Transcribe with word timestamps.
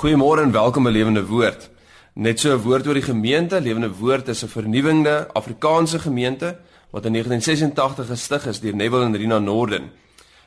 Goeiemôre 0.00 0.40
en 0.40 0.52
welkom 0.52 0.86
by 0.86 0.90
Lewende 0.94 1.20
Woord. 1.28 1.66
Net 2.14 2.40
so 2.40 2.56
'n 2.56 2.62
woord 2.64 2.86
oor 2.86 2.94
die 2.94 3.02
gemeente. 3.02 3.60
Lewende 3.60 3.92
Woord 3.92 4.28
is 4.28 4.42
'n 4.42 4.48
vernuwende 4.48 5.28
Afrikaanse 5.32 5.98
gemeente 5.98 6.56
wat 6.90 7.04
in 7.04 7.12
1986 7.12 8.06
gestig 8.06 8.46
is 8.46 8.60
deur 8.60 8.74
Neville 8.74 9.04
en 9.04 9.16
Rina 9.16 9.38
Norden. 9.38 9.90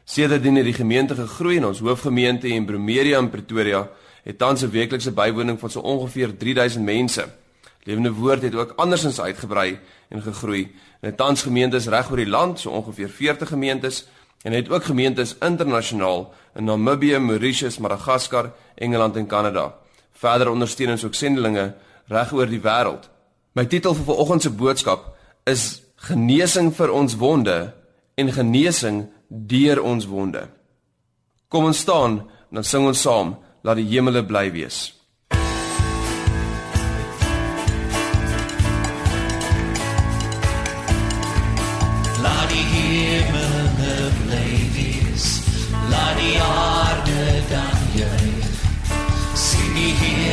Sedertdien 0.04 0.56
het 0.56 0.66
die 0.66 0.74
gemeente 0.74 1.16
gegroei 1.16 1.58
en 1.58 1.66
ons 1.66 1.80
hoofgemeente 1.80 2.48
in 2.48 2.66
Bromeria 2.66 3.20
in 3.20 3.30
Pretoria 3.30 3.90
het 4.24 4.38
tans 4.38 4.64
'n 4.64 4.70
weeklikse 4.70 5.12
bywoning 5.12 5.60
van 5.60 5.70
so 5.70 5.80
ongeveer 5.80 6.38
3000 6.38 6.84
mense. 6.84 7.26
Lewende 7.84 8.12
Woord 8.12 8.42
het 8.42 8.56
ook 8.56 8.74
andersins 8.76 9.22
uitgebrei 9.22 9.80
en 10.10 10.22
gegroei. 10.22 10.72
En 11.00 11.16
tans 11.16 11.42
gemeentes 11.42 11.88
reg 11.88 12.10
oor 12.10 12.18
die 12.18 12.28
land, 12.28 12.60
so 12.60 12.70
ongeveer 12.70 13.10
40 13.10 13.48
gemeentes 13.48 14.08
en 14.44 14.52
het 14.52 14.70
ook 14.70 14.84
gemeentes 14.84 15.36
internasionaal 15.40 16.34
in 16.56 16.64
Namibië, 16.64 17.18
Mauritius, 17.18 17.78
Madagaskar, 17.78 18.52
Engeland 18.76 19.16
en 19.16 19.28
Kanada. 19.28 19.74
Verder 20.12 20.50
ondersteun 20.50 20.90
ons 20.90 21.04
ook 21.04 21.16
sendelinge 21.16 21.74
reg 22.08 22.34
oor 22.34 22.48
die 22.48 22.62
wêreld. 22.62 23.08
My 23.56 23.66
titel 23.66 23.96
vir 23.96 24.06
vanoggend 24.06 24.42
se 24.42 24.52
boodskap 24.52 25.08
is 25.50 25.82
genesing 25.96 26.74
vir 26.76 26.92
ons 26.92 27.16
wonde 27.16 27.58
en 28.16 28.32
genesing 28.32 29.06
deur 29.28 29.82
ons 29.82 30.06
wonde. 30.06 30.48
Kom 31.48 31.70
ons 31.70 31.80
staan 31.80 32.20
en 32.50 32.60
dan 32.60 32.68
sing 32.68 32.86
ons 32.86 33.02
saam, 33.02 33.36
laat 33.64 33.80
die 33.80 33.88
hemele 33.96 34.26
bly 34.26 34.50
wees. 34.52 34.92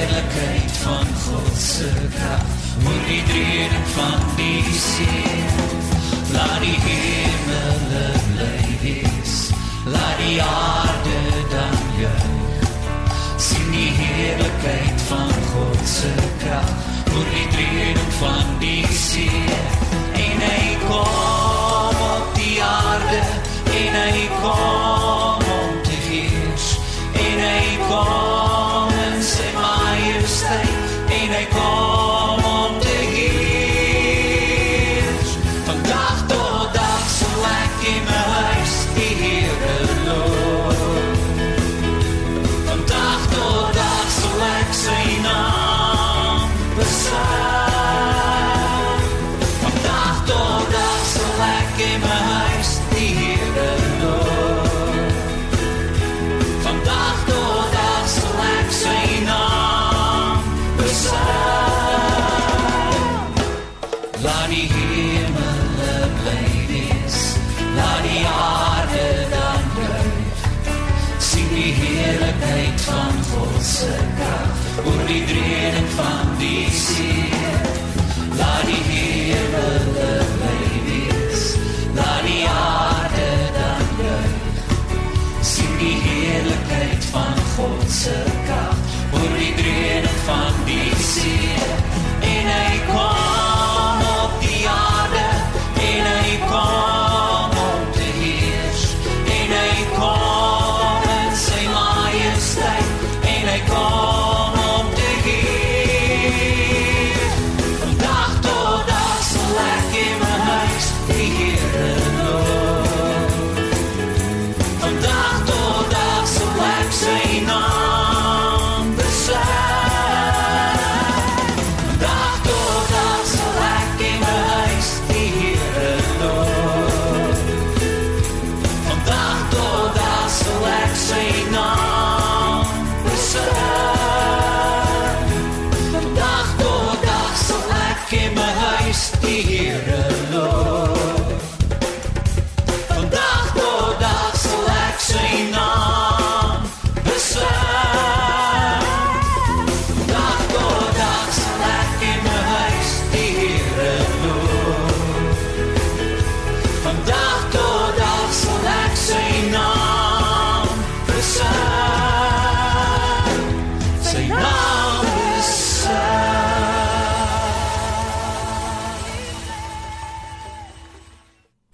Heerlikheid 0.01 0.77
van 0.77 1.07
God 1.25 1.57
se 1.57 1.91
krag. 2.15 2.45
Hoor 2.85 3.03
die 3.07 3.23
dreuning 3.29 3.89
van 3.95 4.21
die 4.37 4.65
see. 4.73 5.35
Laat 6.33 6.61
die 6.61 6.79
hemele 6.87 8.07
bly 8.31 8.79
wees. 8.83 9.35
Laat 9.85 10.17
die 10.19 10.43
aarde 10.43 11.21
dan 11.53 11.77
juig. 12.01 12.65
Sien 13.37 13.71
die 13.71 13.93
heerlikheid 14.01 15.07
van 15.09 15.33
God 15.53 15.89
se 15.89 16.13
krag. 16.45 16.73
Hoor 17.13 17.31
die 17.37 17.49
dreuning 17.57 18.13
van 18.21 18.59
die 18.59 18.87
see. 18.87 19.90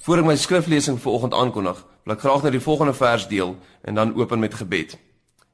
Voor 0.07 0.21
ek 0.23 0.27
my 0.29 0.37
skriflesing 0.39 1.01
vir 1.03 1.15
oggend 1.17 1.33
aankondig, 1.35 1.79
wil 2.07 2.13
ek 2.15 2.21
graag 2.23 2.45
net 2.47 2.53
die 2.55 2.63
volgende 2.63 2.93
vers 2.95 3.25
deel 3.27 3.57
en 3.91 3.97
dan 3.99 4.13
open 4.15 4.39
met 4.39 4.53
gebed. 4.55 4.93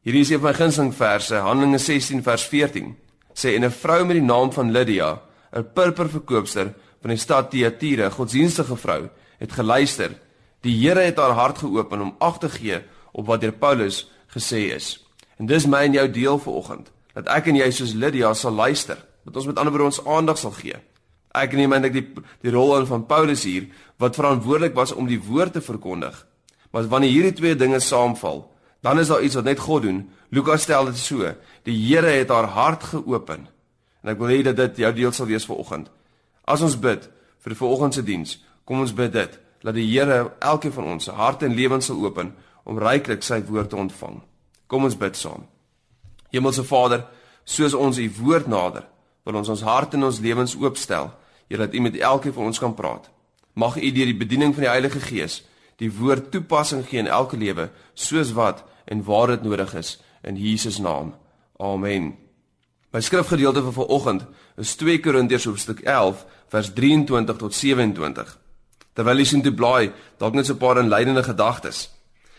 Hierdie 0.04 0.20
is 0.26 0.32
een 0.34 0.42
van 0.42 0.50
my 0.50 0.58
gunsteling 0.58 0.90
verse, 0.92 1.38
Handelinge 1.40 1.80
16 1.80 2.20
vers 2.26 2.44
14. 2.52 2.90
Sê 3.32 3.54
en 3.56 3.64
'n 3.64 3.72
vrou 3.72 4.04
met 4.04 4.18
die 4.20 4.26
naam 4.26 4.52
van 4.52 4.70
Lydia, 4.70 5.22
'n 5.56 5.72
purperverkoopster 5.72 6.74
van 7.00 7.10
die 7.10 7.16
stad 7.16 7.50
Thyatira, 7.50 8.10
godsdienstige 8.10 8.76
vrou, 8.76 9.08
het 9.38 9.52
geluister. 9.52 10.10
Die 10.60 10.76
Here 10.76 11.00
het 11.00 11.16
haar 11.16 11.32
hart 11.32 11.58
geopen 11.58 12.00
om 12.00 12.14
ag 12.18 12.38
te 12.38 12.48
gee 12.48 12.82
op 13.12 13.26
wat 13.26 13.40
deur 13.40 13.52
Paulus 13.52 14.10
gesê 14.28 14.74
is. 14.74 15.06
En 15.38 15.46
dis 15.46 15.66
my 15.66 15.84
en 15.84 15.92
jou 15.92 16.10
deel 16.10 16.38
vir 16.38 16.52
oggend, 16.52 16.92
dat 17.14 17.26
ek 17.26 17.46
en 17.46 17.56
jy 17.56 17.70
soos 17.70 17.92
Lydia 17.94 18.34
sal 18.34 18.52
luister, 18.52 18.98
dat 19.24 19.36
ons 19.36 19.46
met 19.46 19.56
ander 19.56 19.72
woorde 19.72 19.96
ons 19.96 20.06
aandag 20.06 20.38
sal 20.38 20.50
gee. 20.50 20.76
Ek 21.32 21.54
neem 21.56 21.72
eintlik 21.72 21.94
die 21.96 22.24
die 22.44 22.52
rol 22.52 22.76
aan 22.76 22.86
van 22.86 23.06
Paulus 23.08 23.44
hier 23.48 23.70
wat 24.02 24.18
verantwoordelik 24.18 24.74
was 24.76 24.92
om 24.92 25.08
die 25.08 25.20
woord 25.22 25.52
te 25.56 25.62
verkondig. 25.64 26.14
Maar 26.72 26.88
wanneer 26.88 27.10
hierdie 27.12 27.36
twee 27.36 27.56
dinge 27.56 27.80
saamval, 27.80 28.44
dan 28.82 28.98
is 28.98 29.08
daar 29.08 29.22
iets 29.22 29.34
wat 29.38 29.44
net 29.44 29.60
God 29.60 29.82
doen. 29.82 30.10
Lukas 30.28 30.62
stel 30.62 30.84
dit 30.90 30.98
so: 30.98 31.34
Die 31.64 31.76
Here 31.86 32.10
het 32.18 32.28
haar 32.28 32.50
hart 32.50 32.82
geopen. 32.82 33.48
En 34.02 34.10
ek 34.10 34.18
wil 34.18 34.32
hê 34.34 34.42
dat 34.42 34.56
dit 34.56 34.82
jou 34.82 34.92
deel 34.92 35.12
sal 35.12 35.28
wees 35.30 35.46
vir 35.46 35.56
oggend. 35.56 35.90
As 36.44 36.62
ons 36.62 36.76
bid 36.76 37.06
vir 37.42 37.54
die 37.54 37.58
vanoggend 37.58 37.94
se 37.94 38.02
diens, 38.02 38.38
kom 38.64 38.82
ons 38.82 38.94
bid 38.94 39.12
dit 39.12 39.38
dat 39.62 39.76
die 39.78 39.86
Here 39.86 40.32
elkeen 40.40 40.74
van 40.74 40.90
ons 40.96 41.04
se 41.06 41.14
harte 41.14 41.46
en 41.46 41.54
lewens 41.54 41.86
sal 41.86 42.02
open 42.02 42.32
om 42.64 42.78
ryklik 42.78 43.22
sy 43.22 43.40
woord 43.46 43.70
te 43.70 43.78
ontvang. 43.78 44.18
Kom 44.66 44.84
ons 44.88 44.98
bid 44.98 45.16
saam. 45.16 45.46
Hemelse 46.32 46.64
Vader, 46.66 47.04
soos 47.44 47.74
ons 47.74 47.98
u 47.98 48.06
woord 48.18 48.48
nader, 48.50 48.86
wil 49.26 49.38
ons 49.38 49.50
ons 49.52 49.64
hart 49.66 49.94
en 49.94 50.08
ons 50.08 50.20
lewens 50.22 50.54
oopstel, 50.58 51.10
Here 51.52 51.66
dat 51.66 51.74
u 51.74 51.80
met 51.80 51.96
elkeen 51.98 52.32
van 52.32 52.44
ons 52.48 52.58
kan 52.58 52.74
praat. 52.74 53.10
Mag 53.52 53.76
u 53.76 53.92
deur 53.92 54.08
die 54.08 54.16
bediening 54.16 54.54
van 54.54 54.64
die 54.64 54.72
Heilige 54.72 55.00
Gees 55.00 55.42
die 55.76 55.90
woord 55.92 56.30
toepassing 56.32 56.84
gee 56.86 57.02
in 57.02 57.10
elke 57.10 57.36
lewe, 57.36 57.66
soos 57.94 58.30
wat 58.36 58.62
en 58.88 59.02
waar 59.04 59.34
dit 59.34 59.42
nodig 59.42 59.74
is 59.74 59.96
in 60.22 60.38
Jesus 60.38 60.78
naam. 60.78 61.10
Amen. 61.58 62.12
My 62.92 63.00
skrifgedeelte 63.00 63.64
vir 63.66 63.74
vanoggend 63.76 64.22
is 64.60 64.76
2 64.80 65.00
Korintiërs 65.04 65.48
hoofstuk 65.50 65.82
11 65.84 66.22
vers 66.54 66.70
23 66.76 67.36
tot 67.40 67.56
27. 67.56 68.30
Terwyl 68.96 69.20
jy 69.20 69.26
sien 69.28 69.44
toe 69.44 69.52
blaai, 69.52 69.92
dalk 70.20 70.38
net 70.38 70.46
so 70.46 70.54
'n 70.54 70.62
paar 70.62 70.78
inleidende 70.78 71.22
gedagtes. 71.22 71.90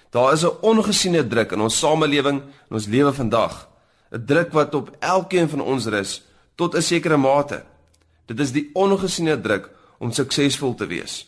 Daar 0.10 0.33
is 0.33 0.45
'n 0.45 0.57
ongesiene 0.62 1.27
druk 1.27 1.51
in 1.51 1.62
ons 1.62 1.80
samelewing 1.80 2.42
en 2.42 2.74
ons 2.74 2.88
lewe 2.88 3.13
vandag. 3.13 3.68
'n 4.12 4.25
Druk 4.25 4.54
wat 4.54 4.75
op 4.75 4.95
elkeen 5.00 5.50
van 5.50 5.62
ons 5.62 5.86
rus 5.86 6.24
tot 6.56 6.75
'n 6.75 6.81
sekere 6.81 7.18
mate. 7.18 7.72
Dit 8.25 8.39
is 8.39 8.51
die 8.51 8.69
ongesiene 8.73 9.41
druk 9.41 9.69
om 9.99 10.11
suksesvol 10.11 10.75
te 10.75 10.87
wees. 10.87 11.23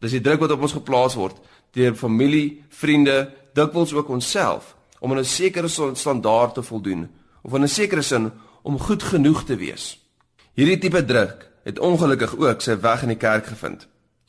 Dis 0.00 0.14
die 0.14 0.22
druk 0.22 0.40
wat 0.40 0.54
op 0.54 0.62
ons 0.62 0.76
geplaas 0.76 1.16
word 1.18 1.36
deur 1.76 1.94
familie, 1.94 2.64
vriende, 2.70 3.28
dikwels 3.54 3.92
ook 3.92 4.08
onsself 4.08 4.74
om 5.00 5.12
aan 5.12 5.18
'n 5.18 5.24
sekere 5.24 5.68
standaard 5.94 6.54
te 6.54 6.62
voldoen 6.62 7.08
of 7.42 7.54
in 7.54 7.62
'n 7.62 7.68
sekere 7.68 8.02
sin 8.02 8.32
om 8.62 8.78
goed 8.78 9.02
genoeg 9.02 9.44
te 9.44 9.56
wees. 9.56 9.98
Hierdie 10.54 10.78
tipe 10.78 11.04
druk 11.04 11.50
het 11.64 11.78
ongelukkig 11.78 12.36
ook 12.36 12.60
sy 12.60 12.80
weg 12.80 13.02
in 13.02 13.08
die 13.08 13.16
kerk 13.16 13.46
gevind. 13.46 13.86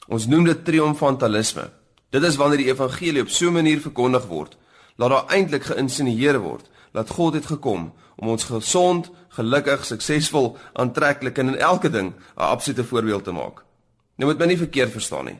Ons 0.07 0.27
noem 0.27 0.43
dit 0.43 0.65
triomfantalisme. 0.65 1.69
Dit 2.09 2.23
is 2.23 2.35
wanneer 2.35 2.57
die 2.57 2.71
evangelie 2.71 3.21
op 3.21 3.29
so 3.29 3.47
'n 3.47 3.53
manier 3.53 3.79
verkondig 3.81 4.25
word, 4.25 4.57
laat 4.95 5.09
daar 5.09 5.27
eintlik 5.27 5.63
geïnsinueer 5.63 6.39
word 6.39 6.69
dat 6.93 7.09
God 7.09 7.33
het 7.33 7.45
gekom 7.45 7.93
om 8.19 8.27
ons 8.27 8.43
gesond, 8.43 9.09
gelukkig, 9.29 9.85
suksesvol, 9.85 10.57
aantreklik 10.73 11.37
en 11.37 11.53
in 11.53 11.59
elke 11.59 11.89
ding 11.89 12.13
'n 12.13 12.41
absolute 12.41 12.83
voorbeeld 12.83 13.23
te 13.23 13.31
maak. 13.31 13.63
Nou 14.17 14.31
moet 14.31 14.39
my 14.39 14.45
nie 14.45 14.57
verkeerd 14.57 14.91
verstaan 14.91 15.25
nie. 15.25 15.39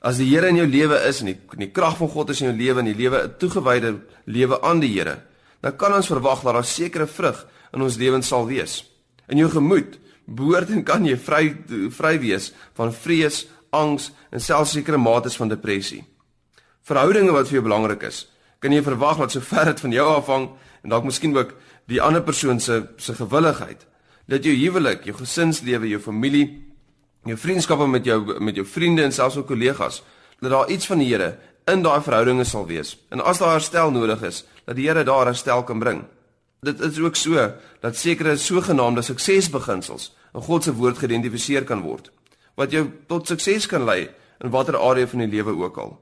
As 0.00 0.16
die 0.16 0.28
Here 0.30 0.48
in 0.48 0.56
jou 0.56 0.66
lewe 0.66 0.98
is 1.08 1.20
en 1.20 1.26
die, 1.26 1.38
die 1.56 1.70
krag 1.70 1.96
van 1.96 2.08
God 2.08 2.30
is 2.30 2.40
in 2.40 2.48
jou 2.48 2.56
lewe 2.56 2.78
en 2.78 2.84
die 2.84 2.94
lewe 2.94 3.22
'n 3.24 3.34
toegewyde 3.38 4.00
lewe 4.24 4.62
aan 4.62 4.80
die 4.80 4.92
Here, 4.92 5.22
dan 5.60 5.76
kan 5.76 5.94
ons 5.94 6.06
verwag 6.06 6.42
dat 6.42 6.54
daar 6.54 6.64
sekere 6.64 7.06
vrug 7.06 7.46
in 7.72 7.82
ons 7.82 7.96
lewens 7.96 8.26
sal 8.26 8.46
wees. 8.46 8.84
In 9.28 9.38
jou 9.38 9.50
gemoed 9.50 9.98
behoort 10.26 10.70
en 10.70 10.82
kan 10.84 11.04
jy 11.04 11.16
vry 11.16 11.56
vry 11.90 12.18
wees 12.20 12.52
van 12.74 12.92
vrees, 12.92 13.46
angs 13.70 14.10
en 14.30 14.40
selfs 14.40 14.74
sekere 14.76 14.98
mates 14.98 15.36
van 15.36 15.48
depressie. 15.48 16.04
Verhoudinge 16.82 17.32
wat 17.32 17.48
vir 17.48 17.60
jou 17.60 17.64
belangrik 17.64 18.02
is, 18.02 18.26
kan 18.60 18.72
jy 18.72 18.82
verwag 18.82 19.18
dat 19.18 19.32
sover 19.32 19.70
dit 19.70 19.80
van 19.80 19.92
jou 19.92 20.08
afhang 20.16 20.48
en 20.82 20.90
dalk 20.90 21.04
miskien 21.04 21.36
ook 21.36 21.54
die 21.90 22.02
ander 22.02 22.22
persoon 22.22 22.60
se 22.60 22.82
se 22.96 23.14
gewilligheid, 23.14 23.86
dat 24.26 24.44
jou 24.44 24.54
huwelik, 24.54 25.04
jou 25.04 25.16
gesinslewe, 25.16 25.88
jou 25.88 26.00
familie, 26.00 26.46
jou 27.24 27.36
vriendskappe 27.36 27.86
met 27.86 28.04
jou 28.04 28.40
met 28.40 28.56
jou 28.56 28.66
vriende 28.66 29.02
en 29.02 29.12
selfs 29.12 29.36
ook 29.36 29.46
kollegas, 29.46 30.02
dat 30.40 30.50
daar 30.50 30.70
iets 30.70 30.86
van 30.86 30.98
die 30.98 31.10
Here 31.12 31.38
in 31.66 31.82
daai 31.82 32.00
verhoudinge 32.02 32.44
sal 32.44 32.66
wees. 32.66 32.96
En 33.10 33.20
as 33.20 33.38
daar 33.38 33.52
herstel 33.52 33.90
nodig 33.90 34.22
is, 34.22 34.44
dat 34.64 34.76
die 34.76 34.88
Here 34.88 35.04
daar 35.04 35.26
herstel 35.26 35.62
kan 35.62 35.78
bring. 35.78 36.02
Dit 36.62 36.80
is 36.80 36.98
ook 36.98 37.16
so 37.16 37.52
dat 37.80 37.96
sekere 37.96 38.36
sogenaamde 38.36 39.02
suksesbeginsels 39.02 40.12
in 40.34 40.42
God 40.42 40.64
se 40.64 40.74
woord 40.74 40.98
geïdentifiseer 40.98 41.64
kan 41.64 41.82
word 41.82 42.10
wat 42.54 42.72
jou 42.72 42.84
tot 43.08 43.28
sukses 43.28 43.66
kan 43.66 43.84
lei 43.88 44.10
in 44.42 44.50
watter 44.52 44.76
area 44.76 45.08
van 45.08 45.24
die 45.24 45.30
lewe 45.32 45.54
ook 45.64 45.78
al. 45.78 45.94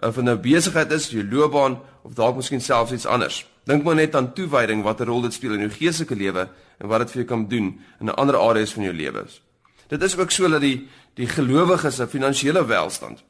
Of 0.00 0.14
dit 0.14 0.24
nou 0.24 0.36
besigheid 0.38 0.92
is, 0.94 1.10
jou 1.10 1.24
loopbaan 1.26 1.80
of 2.06 2.14
dalk 2.14 2.38
miskien 2.38 2.62
selfs 2.62 2.94
iets 2.94 3.06
anders. 3.06 3.42
Dink 3.70 3.86
maar 3.86 3.98
net 3.98 4.16
aan 4.18 4.32
toewyding 4.34 4.82
watter 4.82 5.06
rol 5.06 5.22
dit 5.26 5.36
speel 5.36 5.54
in 5.54 5.66
jou 5.66 5.70
geestelike 5.76 6.18
lewe 6.18 6.48
en 6.80 6.90
wat 6.90 7.04
dit 7.04 7.14
vir 7.14 7.22
jou 7.22 7.28
kan 7.30 7.46
doen 7.48 7.68
in 8.00 8.06
'n 8.06 8.18
ander 8.18 8.36
areas 8.36 8.72
van 8.74 8.82
jou 8.82 8.94
lewe. 8.94 9.24
Dit 9.88 10.02
is 10.02 10.16
ook 10.18 10.30
so 10.30 10.48
dat 10.48 10.60
die 10.60 10.88
die 11.14 11.26
gelowiges 11.26 11.96
se 11.96 12.06
finansiële 12.06 12.66
welstand 12.66 13.24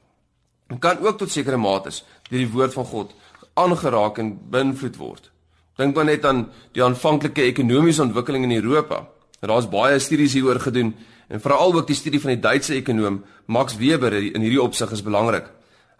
kan 0.78 0.98
ook 0.98 1.18
tot 1.18 1.30
sekere 1.30 1.56
mates 1.56 2.04
deur 2.30 2.38
die 2.38 2.52
woord 2.52 2.72
van 2.72 2.84
God 2.84 3.14
aangeraak 3.54 4.18
en 4.18 4.38
beïnvloed 4.50 4.96
word. 4.96 5.30
Dink 5.76 5.94
maar 5.94 6.04
net 6.04 6.24
aan 6.24 6.48
die 6.72 6.84
aanvanklike 6.84 7.42
ekonomiese 7.42 8.02
ontwikkeling 8.02 8.44
in 8.44 8.62
Europa. 8.62 9.08
Daar's 9.40 9.68
baie 9.68 9.98
studies 9.98 10.32
hieroor 10.32 10.60
gedoen 10.60 10.94
En 11.30 11.40
veral 11.40 11.74
ook 11.74 11.86
die 11.86 11.96
studie 11.96 12.20
van 12.20 12.32
die 12.34 12.42
Duitse 12.42 12.74
ekonom 12.74 13.20
Max 13.46 13.76
Weber 13.78 14.16
in 14.18 14.42
hierdie 14.42 14.62
opsig 14.62 14.90
is 14.90 15.02
belangrik. 15.06 15.46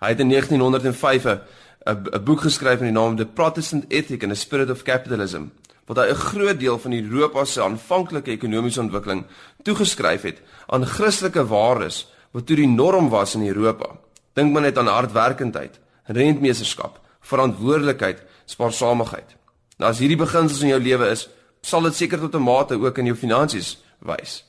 Hy 0.03 0.09
het 0.11 0.23
in 0.25 0.33
1905 0.33 1.25
'n 1.25 1.41
'n 1.87 2.25
boek 2.25 2.41
geskryf 2.41 2.81
met 2.81 2.93
die 2.93 2.99
naam 2.99 3.17
The 3.17 3.27
Protestant 3.27 3.85
Ethic 3.88 4.23
and 4.23 4.32
the 4.32 4.38
Spirit 4.38 4.71
of 4.71 4.82
Capitalism, 4.82 5.49
wat 5.87 5.97
hy 5.97 6.11
'n 6.11 6.15
groot 6.15 6.59
deel 6.61 6.79
van 6.79 6.93
Europa 6.93 7.44
se 7.44 7.62
aanvanklike 7.62 8.31
ekonomiese 8.31 8.81
ontwikkeling 8.81 9.25
toegeskryf 9.62 10.23
het 10.23 10.38
aan 10.67 10.87
Christelike 10.87 11.47
waardes 11.47 12.06
wat 12.32 12.47
toe 12.47 12.56
die 12.56 12.69
norm 12.69 13.09
was 13.09 13.35
in 13.35 13.47
Europa. 13.47 13.97
Dink 14.32 14.53
maar 14.53 14.62
net 14.62 14.79
aan 14.79 14.87
hardwerkendheid, 14.87 15.81
rentmeesterskap, 16.05 17.00
verantwoordelikheid, 17.21 18.23
spaarsamigheid. 18.44 19.37
Nou 19.79 19.91
as 19.91 19.99
hierdie 19.99 20.21
beginsels 20.21 20.62
in 20.62 20.69
jou 20.69 20.81
lewe 20.81 21.11
is, 21.11 21.29
sal 21.62 21.83
dit 21.83 21.94
seker 21.94 22.21
tot 22.21 22.35
'n 22.35 22.43
mate 22.43 22.75
ook 22.75 22.99
in 22.99 23.06
jou 23.06 23.17
finansies 23.17 23.79
wys. 23.99 24.44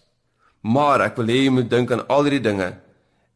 Maar 0.62 1.02
ek 1.02 1.16
wil 1.16 1.26
hê 1.26 1.44
jy 1.44 1.50
moet 1.50 1.70
dink 1.70 1.92
aan 1.92 2.08
al 2.08 2.24
hierdie 2.24 2.44
dinge 2.50 2.78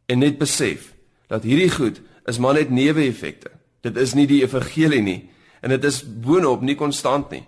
en 0.06 0.18
net 0.18 0.38
besef 0.38 0.92
dat 1.28 1.42
hierdie 1.42 1.70
goed 1.70 2.00
is 2.26 2.38
maar 2.38 2.54
net 2.54 2.70
neeweffekte. 2.70 3.55
Dit 3.86 3.98
is 4.02 4.16
nie 4.18 4.26
die 4.26 4.42
evangelie 4.42 5.02
nie 5.04 5.20
en 5.64 5.72
dit 5.72 5.84
is 5.88 6.02
boonop 6.02 6.62
nie 6.62 6.76
konstant 6.78 7.30
nie. 7.32 7.44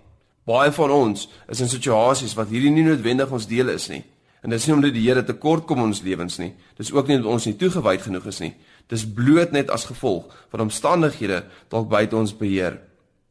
Baie 0.49 0.71
van 0.75 0.90
ons 0.95 1.26
is 1.50 1.61
in 1.61 1.68
situasies 1.71 2.33
wat 2.38 2.49
hierdie 2.50 2.73
nie 2.73 2.87
noodwendig 2.87 3.30
ons 3.35 3.47
deel 3.50 3.68
is 3.75 3.88
nie. 3.92 4.00
En 4.42 4.54
dis 4.54 4.64
nie 4.66 4.75
omdat 4.75 4.95
die 4.95 5.04
Here 5.04 5.25
tekort 5.26 5.66
kom 5.68 5.83
ons 5.83 6.00
lewens 6.07 6.38
nie. 6.40 6.52
Dis 6.78 6.92
ook 6.95 7.09
nie 7.09 7.18
omdat 7.18 7.33
ons 7.35 7.47
nie 7.49 7.57
toegewyd 7.59 8.04
genoeg 8.07 8.28
is 8.30 8.40
nie. 8.42 8.52
Dis 8.88 9.04
bloot 9.04 9.52
net 9.52 9.71
as 9.75 9.88
gevolg 9.90 10.30
van 10.52 10.64
omstandighede 10.64 11.42
dalk 11.71 11.90
buite 11.90 12.16
ons 12.16 12.35
beheer. 12.38 12.78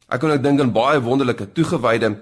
Ek 0.08 0.22
kon 0.22 0.32
ook 0.32 0.44
dink 0.44 0.60
aan 0.62 0.72
baie 0.72 1.00
wonderlike 1.04 1.50
toegewyde 1.56 2.14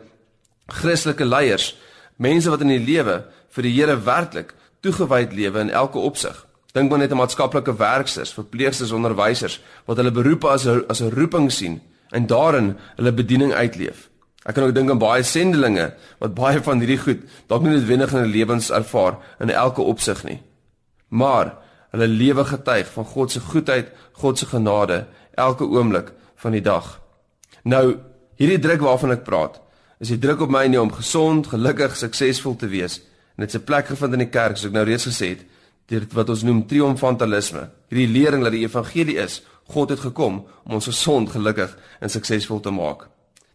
Christelike 0.66 1.26
leiers, 1.26 1.76
mense 2.18 2.50
wat 2.50 2.64
in 2.64 2.72
die 2.72 2.82
lewe 2.82 3.20
vir 3.54 3.66
die 3.68 3.74
Here 3.76 3.94
werklik 4.02 4.54
toegewyd 4.82 5.34
lewe 5.36 5.66
in 5.66 5.70
elke 5.70 6.00
opsig. 6.02 6.34
Dink 6.76 6.90
maar 6.90 7.00
net 7.00 7.14
aan 7.14 7.22
maatskaplike 7.22 7.72
werkers, 7.80 8.34
verpleegsters, 8.36 8.92
onderwysers 8.92 9.60
wat 9.88 9.96
hulle 9.96 10.12
beroepe 10.12 10.48
as 10.52 10.66
'n 10.66 10.84
as 10.92 11.00
'n 11.00 11.14
roeping 11.14 11.50
sien 11.52 11.80
en 12.10 12.26
daarin 12.26 12.76
hulle 12.96 13.12
bediening 13.12 13.52
uitleef. 13.52 14.10
Ek 14.44 14.54
kan 14.54 14.64
ook 14.64 14.74
dink 14.74 14.90
aan 14.90 14.98
baie 14.98 15.22
sendelinge 15.22 15.94
wat 16.18 16.34
baie 16.34 16.62
van 16.62 16.78
hierdie 16.78 16.98
goed 16.98 17.22
dalk 17.46 17.62
nie 17.62 17.70
noodwendig 17.70 18.12
in 18.12 18.18
hulle 18.18 18.32
lewens 18.32 18.70
ervaar 18.70 19.18
in 19.40 19.50
elke 19.50 19.82
opsig 19.82 20.24
nie. 20.24 20.42
Maar 21.08 21.54
hulle 21.90 22.06
lewe 22.06 22.44
getuig 22.44 22.86
van 22.92 23.04
God 23.04 23.30
se 23.30 23.40
goedheid, 23.40 23.88
God 24.12 24.38
se 24.38 24.46
genade 24.46 25.06
elke 25.34 25.64
oomblik 25.64 26.12
van 26.36 26.52
die 26.52 26.62
dag. 26.62 27.00
Nou, 27.62 27.96
hierdie 28.36 28.58
druk 28.58 28.80
waarvan 28.80 29.10
ek 29.10 29.24
praat, 29.24 29.60
is 29.98 30.08
die 30.08 30.18
druk 30.18 30.40
op 30.40 30.50
my 30.50 30.66
nie 30.66 30.80
om 30.80 30.92
gesond, 30.92 31.46
gelukkig, 31.46 31.96
suksesvol 31.96 32.56
te 32.56 32.68
wees 32.68 33.00
en 33.36 33.44
dit 33.44 33.50
se 33.50 33.60
plek 33.60 33.86
gevind 33.86 34.12
in 34.12 34.18
die 34.18 34.32
kerk, 34.32 34.56
soos 34.56 34.70
ek 34.70 34.72
nou 34.72 34.84
reeds 34.84 35.06
gesê 35.06 35.28
het, 35.34 35.44
deur 35.86 36.06
wat 36.12 36.28
ons 36.28 36.42
noem 36.42 36.64
triomfantalisme. 36.66 37.68
Hierdie 37.90 38.10
lering 38.10 38.42
dat 38.42 38.52
die 38.52 38.64
evangelie 38.64 39.18
is, 39.22 39.42
God 39.70 39.90
het 39.90 40.00
gekom 40.00 40.44
om 40.64 40.78
ons 40.78 40.86
gesond, 40.86 41.30
gelukkig 41.30 41.72
en 42.00 42.10
suksesvol 42.10 42.60
te 42.62 42.70
maak. 42.70 43.08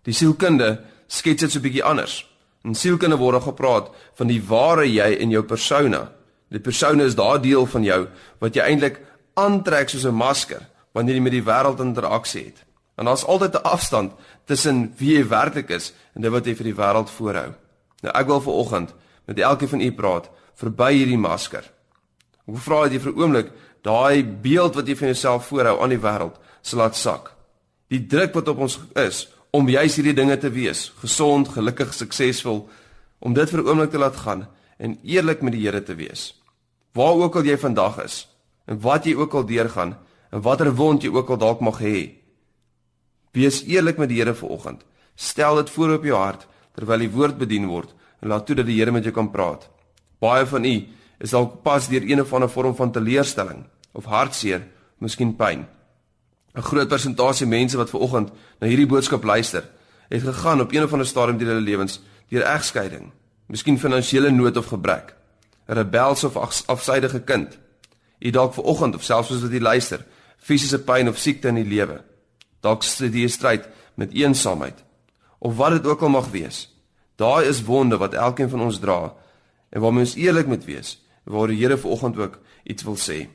Die 0.07 0.15
sielkunde 0.15 0.79
skets 1.07 1.41
dit 1.41 1.51
so 1.51 1.59
'n 1.59 1.63
bietjie 1.63 1.83
anders. 1.83 2.25
In 2.63 2.75
sielkunde 2.75 3.17
word 3.17 3.43
gepraat 3.43 3.91
van 4.15 4.27
die 4.27 4.41
ware 4.41 4.85
jy 4.85 5.17
in 5.19 5.31
jou 5.31 5.43
persona. 5.43 6.11
Die 6.49 6.59
persona 6.59 7.03
is 7.03 7.15
daardie 7.15 7.51
deel 7.51 7.65
van 7.65 7.83
jou 7.83 8.07
wat 8.39 8.55
jy 8.55 8.61
eintlik 8.61 8.99
aantrek 9.33 9.89
soos 9.89 10.05
'n 10.05 10.13
masker 10.13 10.67
wanneer 10.93 11.15
jy 11.15 11.21
met 11.21 11.31
die 11.31 11.43
wêreld 11.43 11.79
interaksie 11.79 12.45
het. 12.45 12.63
En 12.97 13.05
daar's 13.05 13.25
altyd 13.25 13.55
'n 13.55 13.63
afstand 13.63 14.11
tussen 14.45 14.93
wie 14.97 15.17
jy 15.17 15.27
werklik 15.27 15.69
is 15.69 15.93
en 16.15 16.21
dit 16.21 16.31
wat 16.31 16.45
jy 16.45 16.55
vir 16.55 16.63
die 16.63 16.75
wêreld 16.75 17.09
voorhou. 17.09 17.53
Nou 18.01 18.13
ek 18.13 18.27
wil 18.27 18.41
vir 18.41 18.53
oggend 18.53 18.93
met 19.25 19.39
elkeen 19.39 19.69
van 19.69 19.81
u 19.81 19.91
praat 19.91 20.29
verby 20.55 20.93
hierdie 20.93 21.17
masker. 21.17 21.63
Ek 22.47 22.57
vra 22.57 22.83
dat 22.83 22.93
jy 22.93 22.99
vir 22.99 23.11
'n 23.11 23.21
oomblik 23.21 23.51
daai 23.83 24.23
beeld 24.23 24.75
wat 24.75 24.87
jy 24.87 24.95
van 24.95 25.07
jouself 25.07 25.47
voorhou 25.47 25.81
aan 25.81 25.89
die 25.89 26.01
wêreld 26.01 26.35
sal 26.61 26.79
laat 26.79 26.95
sak. 26.95 27.31
Die 27.89 28.07
druk 28.07 28.33
wat 28.33 28.47
op 28.47 28.57
ons 28.57 28.79
is 28.95 29.27
om 29.51 29.67
juis 29.69 29.95
hierdie 29.95 30.15
dinge 30.15 30.37
te 30.37 30.49
wees, 30.49 30.91
gesond, 31.01 31.49
gelukkig, 31.51 31.93
suksesvol, 31.93 32.69
om 33.19 33.33
dit 33.33 33.49
vir 33.49 33.61
'n 33.61 33.67
oomblik 33.67 33.91
te 33.91 33.97
laat 33.97 34.15
gaan 34.15 34.47
en 34.79 34.97
eerlik 35.03 35.41
met 35.41 35.53
die 35.53 35.65
Here 35.65 35.83
te 35.83 35.95
wees. 35.95 36.33
Waar 36.93 37.13
ook 37.13 37.35
al 37.35 37.45
jy 37.45 37.57
vandag 37.57 38.03
is 38.03 38.27
en 38.65 38.79
wat 38.79 39.05
jy 39.05 39.15
ook 39.15 39.33
al 39.33 39.45
deurgaan 39.45 39.97
en 40.31 40.41
watter 40.41 40.75
wond 40.75 41.03
jy 41.03 41.09
ook 41.09 41.29
al 41.29 41.37
dalk 41.37 41.61
mag 41.61 41.79
hê. 41.79 42.11
Wees 43.31 43.63
eerlik 43.63 43.97
met 43.97 44.09
die 44.09 44.17
Here 44.17 44.33
vanoggend. 44.33 44.81
Stel 45.15 45.55
dit 45.55 45.69
voor 45.69 45.93
op 45.93 46.03
jou 46.03 46.17
hart 46.17 46.47
terwyl 46.75 46.99
die 46.99 47.11
woord 47.11 47.37
bedien 47.37 47.67
word 47.67 47.93
en 48.21 48.29
laat 48.29 48.45
toe 48.45 48.55
dat 48.55 48.65
die 48.65 48.79
Here 48.79 48.91
met 48.91 49.03
jou 49.03 49.13
kan 49.13 49.31
praat. 49.31 49.69
Baie 50.19 50.45
van 50.45 50.65
u 50.65 50.87
is 51.21 51.33
dalk 51.35 51.61
pas 51.63 51.87
deur 51.87 52.01
een 52.01 52.21
of 52.21 52.33
ander 52.33 52.49
vorm 52.49 52.75
van 52.75 52.91
teleurstelling 52.91 53.65
of 53.93 54.07
hartseer, 54.09 54.63
miskien 54.97 55.35
pyn. 55.35 55.67
'n 56.55 56.61
Groot 56.61 56.87
persentasie 56.87 57.47
mense 57.47 57.77
wat 57.77 57.89
ver 57.89 57.99
oggend 57.99 58.29
na 58.59 58.67
hierdie 58.67 58.87
boodskap 58.87 59.23
luister, 59.23 59.63
het 60.09 60.23
gegaan 60.23 60.61
op 60.61 60.73
een 60.73 60.83
of 60.83 60.91
ander 60.91 61.07
stadium 61.07 61.39
in 61.39 61.47
hulle 61.47 61.61
lewens 61.61 62.01
deur 62.29 62.43
egskeiding, 62.43 63.11
miskien 63.47 63.79
finansiële 63.79 64.31
nood 64.31 64.57
of 64.57 64.65
gebrek, 64.65 65.15
'n 65.67 65.73
rebels 65.73 66.23
of 66.23 66.37
afsydige 66.67 67.21
kind. 67.21 67.57
U 68.19 68.29
dalk 68.29 68.53
ver 68.53 68.63
oggend 68.63 68.95
of 68.95 69.03
selfs 69.03 69.31
as 69.31 69.41
wat 69.41 69.51
u 69.51 69.59
luister, 69.59 70.05
fisiese 70.37 70.79
pyn 70.83 71.09
of 71.09 71.17
siekte 71.17 71.47
in 71.47 71.55
die 71.55 71.65
lewe. 71.65 72.03
Dalk 72.61 72.83
sit 72.83 73.13
jy 73.13 73.27
stryd 73.27 73.67
met 73.95 74.13
eensaamheid 74.13 74.83
of 75.39 75.55
wat 75.57 75.71
dit 75.71 75.85
ook 75.85 76.01
al 76.01 76.09
mag 76.09 76.29
wees. 76.29 76.69
Daai 77.15 77.47
is 77.47 77.63
wonde 77.63 77.97
wat 77.97 78.13
elkeen 78.13 78.49
van 78.49 78.61
ons 78.61 78.79
dra 78.79 79.13
en 79.69 79.81
waarmee 79.81 80.05
ons 80.05 80.15
eerlik 80.15 80.47
moet 80.47 80.65
wees. 80.65 80.97
Waar 81.23 81.47
die 81.47 81.59
Here 81.61 81.77
vanoggend 81.77 82.17
ook 82.17 82.39
iets 82.63 82.83
wil 82.83 82.97
sê. 82.97 83.27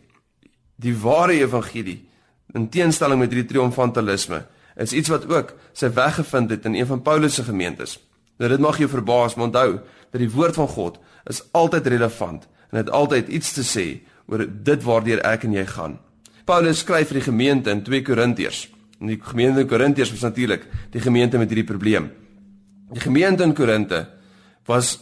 Die 0.76 0.96
ware 0.96 1.32
evangelie 1.32 2.08
in 2.54 2.68
teenstelling 2.68 3.20
met 3.20 3.32
hierdie 3.32 3.48
triomfantalisme 3.52 4.44
is 4.76 4.92
iets 4.92 5.10
wat 5.12 5.26
ook 5.30 5.54
sy 5.72 5.88
weg 5.96 6.18
gevind 6.20 6.50
het 6.52 6.66
in 6.68 6.74
een 6.74 6.86
van 6.86 7.02
Paulus 7.02 7.34
se 7.34 7.44
gemeentes. 7.44 7.96
Nou 8.36 8.50
dit 8.50 8.60
mag 8.60 8.78
jou 8.78 8.88
verbaas, 8.88 9.34
maar 9.34 9.48
onthou 9.48 9.70
dat 10.12 10.20
die 10.20 10.30
woord 10.30 10.54
van 10.54 10.68
God 10.68 10.98
is 11.24 11.42
altyd 11.56 11.86
relevant 11.86 12.46
en 12.70 12.78
het 12.78 12.90
altyd 12.90 13.28
iets 13.28 13.52
te 13.56 13.64
sê 13.64 13.86
oor 14.26 14.44
dit 14.46 14.82
waardeur 14.82 15.22
ek 15.24 15.46
en 15.48 15.56
jy 15.56 15.64
gaan. 15.66 15.98
Paulus 16.46 16.82
skryf 16.84 17.10
vir 17.10 17.20
die 17.20 17.26
gemeente 17.26 17.72
in 17.72 17.82
2 17.82 18.02
Korintiërs. 18.06 18.66
En 19.00 19.10
die 19.10 19.18
gemeente 19.22 19.64
in 19.64 19.70
Korintiërs 19.70 20.12
was 20.14 20.24
natuurlik 20.26 20.66
die 20.92 21.02
gemeente 21.02 21.38
met 21.38 21.50
hierdie 21.50 21.68
probleem. 21.68 22.10
Die 22.92 23.02
gemeente 23.02 23.42
in 23.42 23.54
Korinte 23.54 24.04
was 24.66 24.96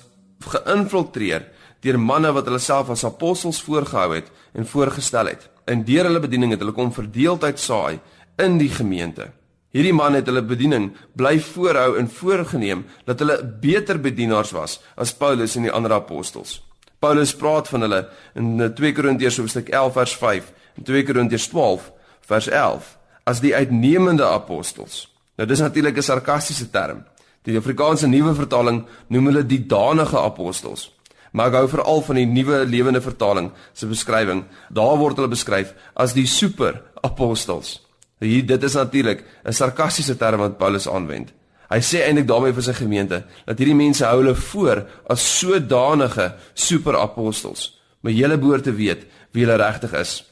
geïnfiltreer 0.45 1.45
deur 1.85 1.99
manne 2.01 2.33
wat 2.33 2.49
hulle 2.49 2.63
self 2.63 2.91
as 2.95 3.05
apostels 3.05 3.61
voorgehou 3.63 4.15
het 4.15 4.31
en 4.55 4.67
voorgestel 4.67 5.31
het. 5.33 5.49
En 5.69 5.85
deur 5.85 6.09
hulle 6.09 6.21
bediening 6.21 6.55
het 6.55 6.63
hulle 6.65 6.77
kom 6.77 6.93
verdeeldheid 6.93 7.61
saai 7.61 8.01
in 8.41 8.59
die 8.59 8.71
gemeente. 8.73 9.31
Hierdie 9.75 9.95
man 9.95 10.15
het 10.15 10.29
hulle 10.31 10.45
bediening 10.47 10.93
bly 11.19 11.39
voorhou 11.43 11.97
en 11.99 12.07
voorgeneem 12.09 12.85
dat 13.09 13.19
hulle 13.19 13.41
beter 13.61 13.99
bedienaars 13.99 14.53
was 14.55 14.79
as 14.95 15.13
Paulus 15.19 15.57
en 15.59 15.67
die 15.67 15.73
ander 15.75 15.93
apostels. 15.97 16.61
Paulus 17.03 17.35
praat 17.37 17.69
van 17.69 17.83
hulle 17.85 18.05
in 18.39 18.55
2 18.63 18.93
Korintiërs 18.95 19.41
hoofstuk 19.43 19.73
11 19.75 19.97
vers 19.99 20.15
5 20.21 20.53
en 20.79 20.87
2 20.87 21.09
Korintiërs 21.09 21.49
12 21.51 21.91
vers 22.31 22.49
11 22.49 22.93
as 23.27 23.43
die 23.43 23.55
uitnemende 23.55 24.25
apostels. 24.25 25.09
Nou 25.37 25.49
dis 25.49 25.61
natuurlik 25.61 25.97
'n 25.99 26.03
sarkastiese 26.03 26.71
term. 26.71 27.05
Die 27.43 27.59
Afrikaanse 27.59 28.07
nuwe 28.07 28.35
vertaling 28.35 28.85
noem 29.09 29.27
hulle 29.27 29.47
die 29.47 29.67
danige 29.67 30.19
apostels. 30.19 30.94
Maar 31.35 31.51
ek 31.51 31.57
hou 31.59 31.69
veral 31.73 32.03
van 32.07 32.19
die 32.21 32.29
nuwe 32.31 32.61
lewende 32.71 33.01
vertaling 33.03 33.51
se 33.75 33.89
beskrywing. 33.91 34.45
Daar 34.71 34.99
word 35.01 35.19
hulle 35.19 35.33
beskryf 35.33 35.73
as 35.99 36.15
die 36.15 36.29
super 36.31 36.79
apostels. 37.03 37.81
Hier 38.23 38.45
dit 38.47 38.63
is 38.63 38.77
natuurlik 38.79 39.25
'n 39.45 39.53
sarkastiese 39.53 40.17
term 40.17 40.41
wat 40.41 40.59
Paulus 40.59 40.89
aanwend. 40.89 41.33
Hy 41.69 41.81
sê 41.81 42.05
eintlik 42.05 42.29
daarmee 42.29 42.53
vir 42.53 42.63
sy 42.63 42.73
gemeente 42.73 43.25
dat 43.47 43.59
hierdie 43.59 43.75
mense 43.75 44.05
hou 44.05 44.21
hulle 44.23 44.35
voor 44.35 44.87
as 45.11 45.39
sodanige 45.39 46.35
superapostels. 46.55 47.81
Maar 48.01 48.13
julle 48.13 48.39
behoort 48.39 48.65
te 48.65 48.75
weet 48.75 49.07
wie 49.33 49.45
hulle 49.45 49.57
regtig 49.57 49.93
is. 49.93 50.25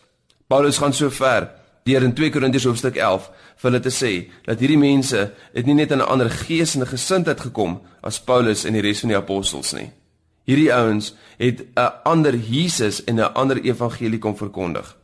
Paulus 0.47 0.79
gaan 0.79 0.93
so 0.93 1.11
ver 1.11 1.51
deur 1.85 2.03
in 2.03 2.15
2 2.15 2.31
Korintiërs 2.31 2.65
hoofstuk 2.65 2.97
11 2.97 3.31
vir 3.57 3.71
hulle 3.71 3.81
te 3.81 3.91
sê 3.91 4.31
dat 4.45 4.61
hierdie 4.61 4.79
mense 4.79 5.33
het 5.55 5.67
nie 5.67 5.75
net 5.75 5.91
'n 5.91 6.01
ander 6.01 6.31
gees 6.31 6.75
en 6.77 6.87
gesindheid 6.87 7.41
gekom 7.41 7.81
as 8.03 8.21
Paulus 8.21 8.65
en 8.65 8.73
die 8.73 8.83
res 8.83 9.01
van 9.01 9.09
die 9.09 9.19
apostels 9.19 9.73
nie. 9.73 9.91
Hierdie 10.45 10.73
ouens 10.75 11.15
het 11.39 11.65
'n 11.75 11.93
ander 12.03 12.37
Jesus 12.37 13.05
en 13.05 13.15
'n 13.15 13.35
ander 13.35 13.61
evangelie 13.61 14.19
kom 14.19 14.37
verkondig. 14.37 14.97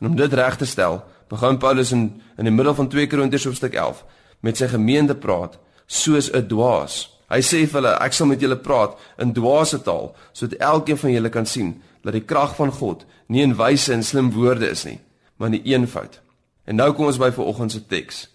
En 0.00 0.06
om 0.06 0.16
dit 0.16 0.32
reg 0.32 0.56
te 0.56 0.66
stel, 0.66 1.04
begin 1.28 1.58
Paulus 1.58 1.92
in 1.92 2.22
in 2.36 2.44
die 2.44 2.52
middel 2.52 2.74
van 2.74 2.88
2 2.88 3.06
Korintiërs 3.06 3.44
hoofstuk 3.44 3.74
11 3.74 4.04
met 4.40 4.56
sy 4.56 4.68
gemeente 4.68 5.14
praat 5.14 5.58
soos 5.86 6.30
'n 6.32 6.46
dwaas. 6.46 7.18
Hy 7.28 7.40
sê 7.40 7.66
vir 7.66 7.80
hulle, 7.80 7.98
ek 7.98 8.12
sal 8.12 8.26
met 8.26 8.40
julle 8.40 8.56
praat 8.56 8.98
in 9.18 9.32
dwaase 9.32 9.82
taal 9.82 10.14
sodat 10.32 10.58
elkeen 10.58 10.98
van 10.98 11.12
julle 11.12 11.28
kan 11.28 11.46
sien 11.46 11.82
dat 12.02 12.12
die 12.12 12.24
krag 12.24 12.54
van 12.56 12.70
God 12.72 13.04
nie 13.26 13.42
in 13.42 13.56
wyse 13.56 13.92
en 13.92 14.02
slim 14.02 14.30
woorde 14.32 14.70
is 14.70 14.84
nie, 14.84 15.00
maar 15.36 15.50
in 15.50 15.62
die 15.62 15.74
eenvoud. 15.74 16.20
En 16.64 16.76
nou 16.76 16.92
kom 16.92 17.06
ons 17.06 17.18
by 17.18 17.32
vanoggend 17.34 17.72
se 17.72 17.86
teks. 17.86 18.28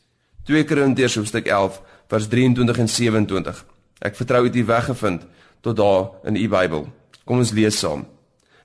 2 0.43 0.65
Korintiërs 0.65 1.15
hoofstuk 1.15 1.47
11 1.47 1.81
vers 2.07 2.27
23 2.27 2.77
en 2.77 2.87
27. 2.87 3.65
Ek 4.01 4.15
vertrou 4.15 4.43
dit 4.43 4.55
jy 4.55 4.65
weggevind 4.65 5.21
tot 5.61 5.77
daar 5.77 6.09
in 6.23 6.35
u 6.35 6.47
Bybel. 6.49 6.87
Kom 7.25 7.37
ons 7.37 7.51
lees 7.51 7.79
saam. 7.79 8.05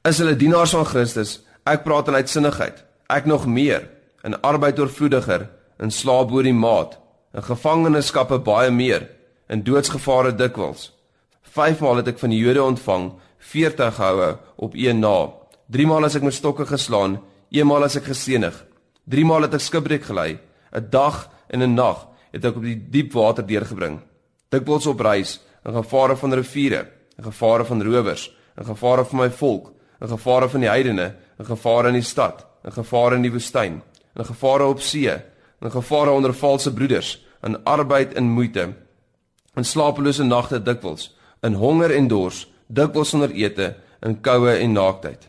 Is 0.04 0.18
hulle 0.18 0.36
dienaars 0.36 0.74
van 0.76 0.86
Christus? 0.86 1.40
Ek 1.66 1.84
praat 1.84 2.08
in 2.08 2.14
uitsinnigheid. 2.14 2.84
Ek 3.08 3.26
nog 3.26 3.46
meer 3.46 3.88
in 4.26 4.34
arbeid 4.42 4.78
oorvloediger, 4.78 5.46
in 5.78 5.90
slaap 5.90 6.32
oor 6.34 6.46
die 6.46 6.56
maat, 6.56 6.96
in 7.36 7.44
gevangenskappe 7.46 8.40
baie 8.42 8.72
meer, 8.74 9.06
in 9.48 9.62
doodsgevare 9.62 10.32
dikwels. 10.34 10.90
Vyfmaal 11.56 12.02
het 12.02 12.10
ek 12.14 12.18
van 12.18 12.34
die 12.34 12.40
Jode 12.40 12.64
ontvang 12.64 13.12
40 13.52 14.00
houe 14.02 14.30
op 14.56 14.74
een 14.74 15.00
na. 15.00 15.30
Driemaal 15.70 16.08
as 16.08 16.16
ek 16.18 16.26
met 16.26 16.34
stokke 16.34 16.66
geslaan, 16.66 17.20
eenmaal 17.54 17.86
as 17.86 17.96
ek 18.00 18.10
gesenig. 18.10 18.56
Driemaal 19.06 19.46
het 19.46 19.54
ek 19.54 19.66
skipbreek 19.66 20.04
gelei. 20.08 20.38
'n 20.74 20.90
Dag 20.90 21.30
en 21.48 21.62
'n 21.62 21.74
nag 21.74 22.08
het 22.32 22.44
ek 22.44 22.56
op 22.56 22.62
die 22.62 22.76
diep 22.90 23.12
water 23.12 23.46
deurgebring. 23.46 24.00
Dikwels 24.50 24.86
op 24.86 25.00
reis, 25.00 25.40
in 25.66 25.74
gevare 25.74 26.16
van 26.16 26.34
riviere, 26.34 26.86
in 27.18 27.24
gevare 27.24 27.64
van 27.64 27.82
rowers, 27.82 28.30
in 28.56 28.64
gevare 28.64 29.04
van 29.04 29.18
my 29.18 29.30
volk, 29.30 29.72
in 30.00 30.08
gevare 30.08 30.48
van 30.48 30.62
die 30.62 30.70
heidene, 30.70 31.14
in 31.38 31.44
gevare 31.44 31.88
in 31.88 31.98
die 31.98 32.06
stad, 32.06 32.44
in 32.64 32.72
gevare 32.72 33.16
in 33.16 33.24
die 33.26 33.32
woestyn, 33.32 33.80
in 34.16 34.24
gevare 34.24 34.66
op 34.70 34.80
see, 34.80 35.14
in 35.60 35.70
gevare 35.70 36.10
onder 36.10 36.34
valse 36.34 36.72
broeders, 36.72 37.16
in 37.42 37.58
arbeid 37.64 38.14
en 38.14 38.30
moeite, 38.30 38.68
in 39.56 39.64
slapelose 39.64 40.24
nagte 40.24 40.60
dikwels, 40.62 41.10
in 41.42 41.56
honger 41.58 41.94
en 41.96 42.08
dors, 42.08 42.44
dikwels 42.66 43.14
sonder 43.14 43.32
ete, 43.34 43.74
in 44.04 44.20
koue 44.22 44.52
en 44.52 44.76
naaktheid. 44.76 45.28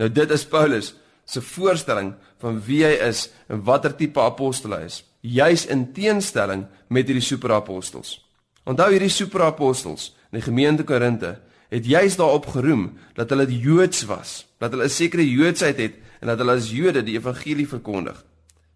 Nou 0.00 0.10
dit 0.10 0.30
is 0.34 0.44
Paulus 0.48 0.92
se 1.24 1.40
voorstelling 1.40 2.12
van 2.42 2.58
wie 2.66 2.82
hy 2.84 2.96
is 3.06 3.28
en 3.48 3.62
watter 3.64 3.94
tipe 3.96 4.20
apostel 4.20 4.74
hy 4.76 4.82
is, 4.88 5.02
juis 5.22 5.64
in 5.70 5.86
teenstelling 5.94 6.66
met 6.90 7.06
hierdie 7.06 7.24
superapostels. 7.24 8.21
Onthou 8.64 8.92
hierdie 8.92 9.10
superapostels 9.10 10.12
in 10.30 10.38
die 10.38 10.44
gemeente 10.46 10.84
Korinte 10.86 11.40
het 11.72 11.86
juis 11.86 12.16
daarop 12.16 12.46
geroem 12.52 12.92
dat 13.16 13.30
hulle 13.32 13.48
Joods 13.48 14.04
was, 14.06 14.46
dat 14.58 14.70
hulle 14.70 14.84
'n 14.84 14.90
sekere 14.90 15.24
Joodsheid 15.26 15.76
het 15.76 15.94
en 16.20 16.28
dat 16.28 16.38
hulle 16.38 16.52
as 16.52 16.70
Jode 16.70 17.02
die 17.02 17.18
evangelie 17.18 17.68
verkondig. 17.68 18.24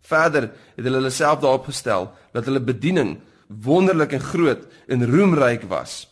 Verder 0.01 0.51
het 0.77 0.85
hulle 0.85 0.99
hulle 0.99 1.11
self 1.11 1.41
daarop 1.41 1.65
gestel 1.65 2.11
dat 2.33 2.45
hulle 2.45 2.61
bediening 2.61 3.21
wonderlik 3.47 4.13
en 4.13 4.21
groot 4.21 4.67
en 4.89 5.07
roemryk 5.07 5.63
was. 5.63 6.09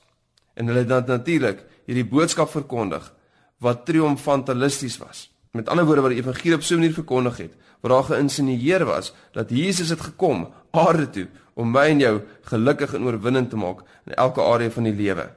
En 0.55 0.67
hulle 0.67 0.79
het 0.79 0.89
dan 0.89 1.05
natuurlik 1.07 1.65
hierdie 1.87 2.07
boodskap 2.07 2.51
verkondig 2.51 3.13
wat 3.59 3.87
triomfantalisties 3.87 4.99
was. 4.99 5.34
Met 5.55 5.69
ander 5.69 5.87
woorde 5.87 6.03
wat 6.03 6.11
die 6.11 6.19
evangelie 6.19 6.55
op 6.55 6.63
so 6.63 6.75
'n 6.75 6.79
manier 6.79 6.95
verkondig 6.95 7.37
het, 7.37 7.53
waar 7.81 7.91
daar 7.91 8.05
geïnsinueer 8.05 8.85
was 8.85 9.15
dat 9.33 9.51
Jesus 9.51 9.89
het 9.89 10.01
gekom 10.01 10.53
aarde 10.71 11.11
toe 11.11 11.27
om 11.55 11.71
my 11.71 11.87
en 11.89 11.99
jou 11.99 12.21
gelukkig 12.43 12.95
en 12.95 13.05
oorwinnend 13.05 13.51
te 13.51 13.57
maak 13.57 13.81
in 14.07 14.15
elke 14.15 14.41
area 14.41 14.71
van 14.71 14.83
die 14.83 14.95
lewe. 14.95 15.31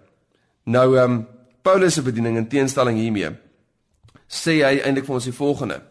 Nou 0.63 0.97
ehm 0.97 1.11
um, 1.11 1.27
Paulus 1.61 1.93
se 1.93 2.01
bediening 2.01 2.37
in 2.37 2.47
teenstelling 2.47 2.97
hiermee 2.97 3.31
sê 4.27 4.63
hy 4.63 4.79
eintlik 4.79 5.05
vir 5.05 5.15
ons 5.15 5.23
die 5.23 5.33
volgende 5.33 5.81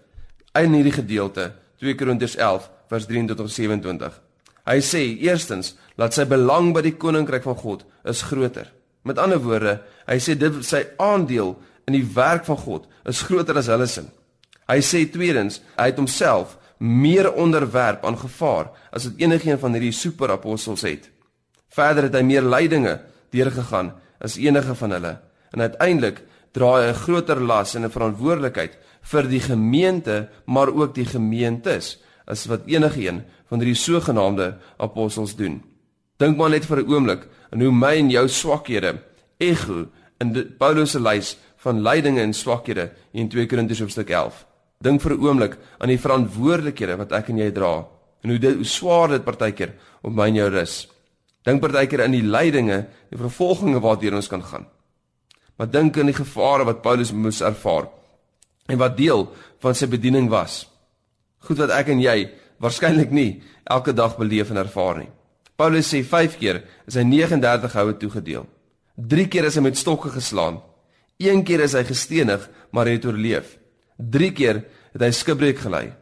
in 0.55 0.73
hierdie 0.73 0.93
gedeelte 0.93 1.53
2 1.79 1.95
Korintiërs 1.95 2.37
11 2.37 2.71
vers 2.89 3.07
23 3.07 3.37
tot 3.37 3.51
27. 3.53 4.21
Hy 4.67 4.81
sê 4.81 5.03
eerstens 5.23 5.77
dat 5.97 6.15
sy 6.15 6.25
belang 6.25 6.73
by 6.75 6.83
die 6.83 6.97
koninkryk 6.97 7.43
van 7.43 7.57
God 7.57 7.85
is 8.05 8.23
groter. 8.23 8.73
Met 9.03 9.19
ander 9.19 9.39
woorde, 9.39 9.81
hy 10.07 10.19
sê 10.19 10.35
dit 10.35 10.65
sy 10.67 10.83
aandeel 10.99 11.55
in 11.87 11.95
die 11.95 12.07
werk 12.15 12.45
van 12.45 12.59
God 12.59 12.87
is 13.07 13.23
groter 13.23 13.59
as 13.59 13.71
hulle 13.71 13.87
sin. 13.87 14.09
Hy 14.67 14.81
sê 14.83 15.05
tweedens, 15.11 15.61
hy 15.79 15.91
het 15.93 16.01
homself 16.01 16.57
meer 16.83 17.31
onderwerp 17.33 18.05
aan 18.05 18.19
gevaar 18.19 18.73
as 18.93 19.07
wat 19.07 19.21
enigiemand 19.23 19.63
van 19.63 19.77
hierdie 19.77 19.95
superapostels 19.95 20.83
het. 20.85 21.07
Verder 21.73 22.09
het 22.09 22.17
hy 22.19 22.25
meer 22.27 22.45
lydinge 22.45 22.99
deurgegaan 23.35 23.93
as 24.21 24.39
enige 24.41 24.75
van 24.75 24.97
hulle 24.97 25.15
en 25.55 25.63
uiteindelik 25.63 26.23
dra 26.57 26.73
hy 26.81 26.89
'n 26.89 27.01
groter 27.05 27.41
las 27.41 27.75
en 27.75 27.85
'n 27.85 27.91
verantwoordelikheid 27.91 28.79
vir 29.03 29.29
die 29.29 29.41
gemeente, 29.41 30.29
maar 30.47 30.69
ook 30.69 30.95
die 30.95 31.07
gemeentes 31.07 31.99
as 32.27 32.47
wat 32.47 32.67
enigiemand 32.67 33.25
van 33.49 33.59
hierdie 33.61 33.79
sogenaamde 33.79 34.57
apostels 34.79 35.37
doen. 35.37 35.63
Dink 36.19 36.37
maar 36.37 36.51
net 36.51 36.67
vir 36.67 36.83
'n 36.83 36.89
oomblik 36.93 37.29
aan 37.51 37.61
hoe 37.61 37.73
my 37.73 37.95
en 37.97 38.11
jou 38.11 38.29
swakhede 38.29 38.99
ego 39.39 39.87
in 40.19 40.55
Paulus 40.59 40.91
se 40.91 41.01
lys 41.01 41.37
van 41.67 41.83
lydinge 41.83 42.23
en 42.23 42.35
swakhede 42.35 42.91
in 43.19 43.29
2 43.33 43.49
Korintiërs 43.51 43.83
hoofstuk 43.83 44.11
11. 44.15 44.45
Dink 44.87 45.03
vir 45.03 45.13
'n 45.15 45.23
oomblik 45.23 45.59
aan 45.79 45.89
die 45.89 45.99
verantwoordelikhede 45.99 46.97
wat 46.97 47.13
ek 47.13 47.31
en 47.31 47.39
jy 47.39 47.51
dra 47.51 47.87
en 48.23 48.31
hoe 48.31 48.39
dit 48.39 48.55
hoe 48.55 48.65
swaar 48.65 49.09
dit 49.09 49.25
partykeer 49.25 49.73
op 50.03 50.13
my 50.13 50.29
en 50.29 50.35
jou 50.35 50.49
rus. 50.51 50.89
Dink 51.45 51.61
partykeer 51.61 52.03
aan 52.05 52.13
die 52.13 52.23
lydinge, 52.23 52.87
die 53.11 53.19
vervolginge 53.19 53.81
waartoe 53.81 54.15
ons 54.15 54.29
kan 54.29 54.43
gaan. 54.43 54.67
Maar 55.59 55.71
dink 55.71 55.99
aan 55.99 56.07
die 56.07 56.23
gevare 56.23 56.65
wat 56.65 56.83
Paulus 56.83 57.13
moes 57.13 57.41
ervaar 57.41 57.89
en 58.69 58.79
wat 58.79 58.97
deel 58.97 59.29
van 59.59 59.75
sy 59.75 59.87
bediening 59.87 60.29
was. 60.29 60.67
Goed 61.39 61.59
wat 61.59 61.71
ek 61.71 61.89
en 61.89 62.01
jy 62.01 62.31
waarskynlik 62.59 63.11
nie 63.11 63.43
elke 63.65 63.93
dag 63.93 64.17
beleef 64.17 64.51
en 64.51 64.57
ervaar 64.57 64.99
nie. 64.99 65.11
Paulus 65.57 65.89
sê 65.89 66.03
5 66.05 66.39
keer 66.39 66.63
is 66.87 66.95
hy 66.95 67.03
39 67.03 67.73
houe 67.73 67.95
toegedeel. 67.97 68.47
3 68.97 69.29
keer 69.29 69.45
is 69.45 69.55
hy 69.55 69.63
met 69.63 69.77
stokke 69.77 70.11
geslaan. 70.11 70.61
1 71.19 71.45
keer 71.45 71.61
is 71.65 71.73
hy 71.73 71.85
gestenig, 71.85 72.49
maar 72.71 72.87
hy 72.87 72.99
het 72.99 73.07
oorleef. 73.09 73.57
3 73.97 74.33
keer 74.37 74.65
het 74.93 75.03
hy 75.03 75.11
skipbreek 75.11 75.59
gelei. 75.59 75.93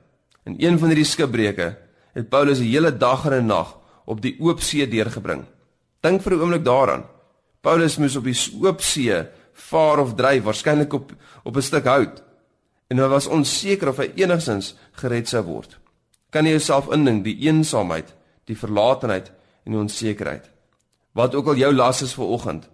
In 0.44 0.56
een 0.58 0.78
van 0.78 0.90
hierdie 0.92 1.08
skipbreuke 1.08 1.68
het 2.14 2.28
Paulus 2.30 2.60
'n 2.60 2.68
hele 2.68 2.90
dag 2.90 3.26
en 3.26 3.32
'n 3.32 3.46
nag 3.46 3.78
op 4.06 4.20
die 4.20 4.36
oop 4.40 4.60
see 4.60 4.86
deurgebring. 4.86 5.44
Dink 6.00 6.22
vir 6.22 6.32
'n 6.32 6.40
oomblik 6.40 6.64
daaraan. 6.64 7.04
Paulus 7.60 7.96
moes 7.96 8.16
op 8.16 8.24
die 8.24 8.36
oop 8.62 8.80
see 8.80 9.26
vaar 9.52 9.98
of 9.98 10.14
dryf, 10.14 10.42
waarskynlik 10.42 10.92
op 10.92 11.12
op 11.44 11.56
'n 11.56 11.62
stuk 11.62 11.84
hout. 11.84 12.22
En 12.88 12.98
hy 12.98 13.08
was 13.08 13.26
onseker 13.26 13.88
of 13.88 13.96
hy 13.96 14.12
enigsins 14.14 14.74
gered 14.92 15.28
sou 15.28 15.42
word. 15.42 15.78
Kan 16.30 16.44
jy 16.44 16.50
jouself 16.50 16.92
indink 16.92 17.24
die 17.24 17.38
eensaamheid, 17.38 18.14
die 18.44 18.58
verlatenheid 18.58 19.32
en 19.64 19.72
die 19.72 19.80
onsekerheid? 19.80 20.50
Wat 21.12 21.34
ook 21.34 21.46
al 21.46 21.56
jou 21.56 21.72
las 21.72 22.02
is 22.02 22.14
vir 22.14 22.24
oggend. 22.24 22.68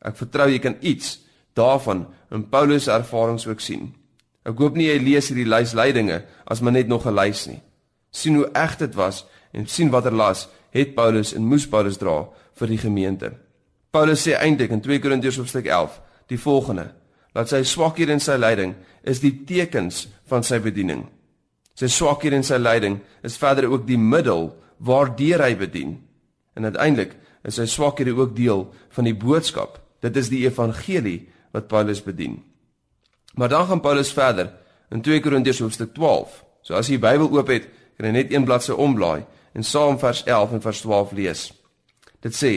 Ek 0.00 0.16
vertrou 0.16 0.48
jy 0.48 0.58
kan 0.58 0.76
iets 0.80 1.20
daarvan 1.54 2.06
in 2.30 2.48
Paulus 2.48 2.84
se 2.84 2.92
ervarings 2.92 3.46
ook 3.46 3.60
sien. 3.60 3.94
Ek 4.44 4.58
hoop 4.58 4.76
nie 4.76 4.88
jy 4.88 4.98
lees 4.98 5.28
hierdie 5.28 5.48
lys 5.48 5.74
leidinge 5.76 6.22
as 6.46 6.60
maar 6.60 6.72
net 6.72 6.88
nog 6.88 7.06
'n 7.06 7.14
lys 7.14 7.46
nie. 7.46 7.62
sien 8.10 8.34
hoe 8.34 8.48
eg 8.54 8.76
dit 8.78 8.94
was 8.94 9.26
en 9.52 9.66
sien 9.66 9.90
watter 9.90 10.12
las 10.12 10.48
het 10.70 10.94
Paulus 10.94 11.34
en 11.34 11.44
moes 11.44 11.68
Paulus 11.68 11.96
dra 11.96 12.28
vir 12.54 12.68
die 12.68 12.78
gemeente. 12.78 13.32
Paulus 13.90 14.26
sê 14.26 14.32
eintlik 14.32 14.70
in 14.70 14.80
2 14.80 14.98
Korintiërs 14.98 15.36
hoofstuk 15.36 15.66
11 15.66 16.00
die 16.26 16.38
volgende: 16.38 16.92
dat 17.38 17.50
sy 17.52 17.62
swakhede 17.62 18.16
in 18.16 18.22
sy 18.22 18.34
lyding 18.38 18.74
is 19.06 19.20
die 19.22 19.44
tekens 19.46 20.06
van 20.28 20.44
sy 20.46 20.58
bediening. 20.62 21.04
Sy 21.78 21.86
swakhede 21.92 22.40
in 22.40 22.46
sy 22.46 22.58
lyding 22.58 22.98
is 23.26 23.38
verder 23.38 23.68
ook 23.70 23.86
die 23.86 23.98
middel 24.00 24.50
waardeur 24.82 25.44
hy 25.44 25.54
bedien. 25.58 25.96
En 26.58 26.66
uiteindelik 26.66 27.14
is 27.46 27.60
sy 27.60 27.68
swakhede 27.70 28.16
ook 28.16 28.34
deel 28.36 28.66
van 28.96 29.06
die 29.06 29.14
boodskap. 29.14 29.78
Dit 30.02 30.18
is 30.18 30.30
die 30.32 30.44
evangelie 30.46 31.28
wat 31.52 31.68
Paulus 31.68 32.02
bedien. 32.02 32.42
Maar 33.34 33.48
dan 33.48 33.66
gaan 33.66 33.80
Paulus 33.80 34.12
verder 34.12 34.52
in 34.90 35.02
2 35.02 35.20
Korintiërs 35.20 35.58
hoofstuk 35.58 35.94
12. 35.94 36.44
So 36.62 36.74
as 36.74 36.88
jy 36.88 36.98
die 36.98 37.04
Bybel 37.06 37.30
oop 37.30 37.48
het, 37.52 37.68
kan 37.96 38.08
jy 38.08 38.14
net 38.14 38.32
een 38.32 38.44
bladsy 38.44 38.72
omblaai 38.72 39.24
en 39.52 39.64
saam 39.64 39.98
vers 39.98 40.24
11 40.24 40.52
en 40.52 40.62
vers 40.62 40.80
12 40.80 41.12
lees. 41.12 41.44
Dit 42.22 42.34
sê: 42.36 42.52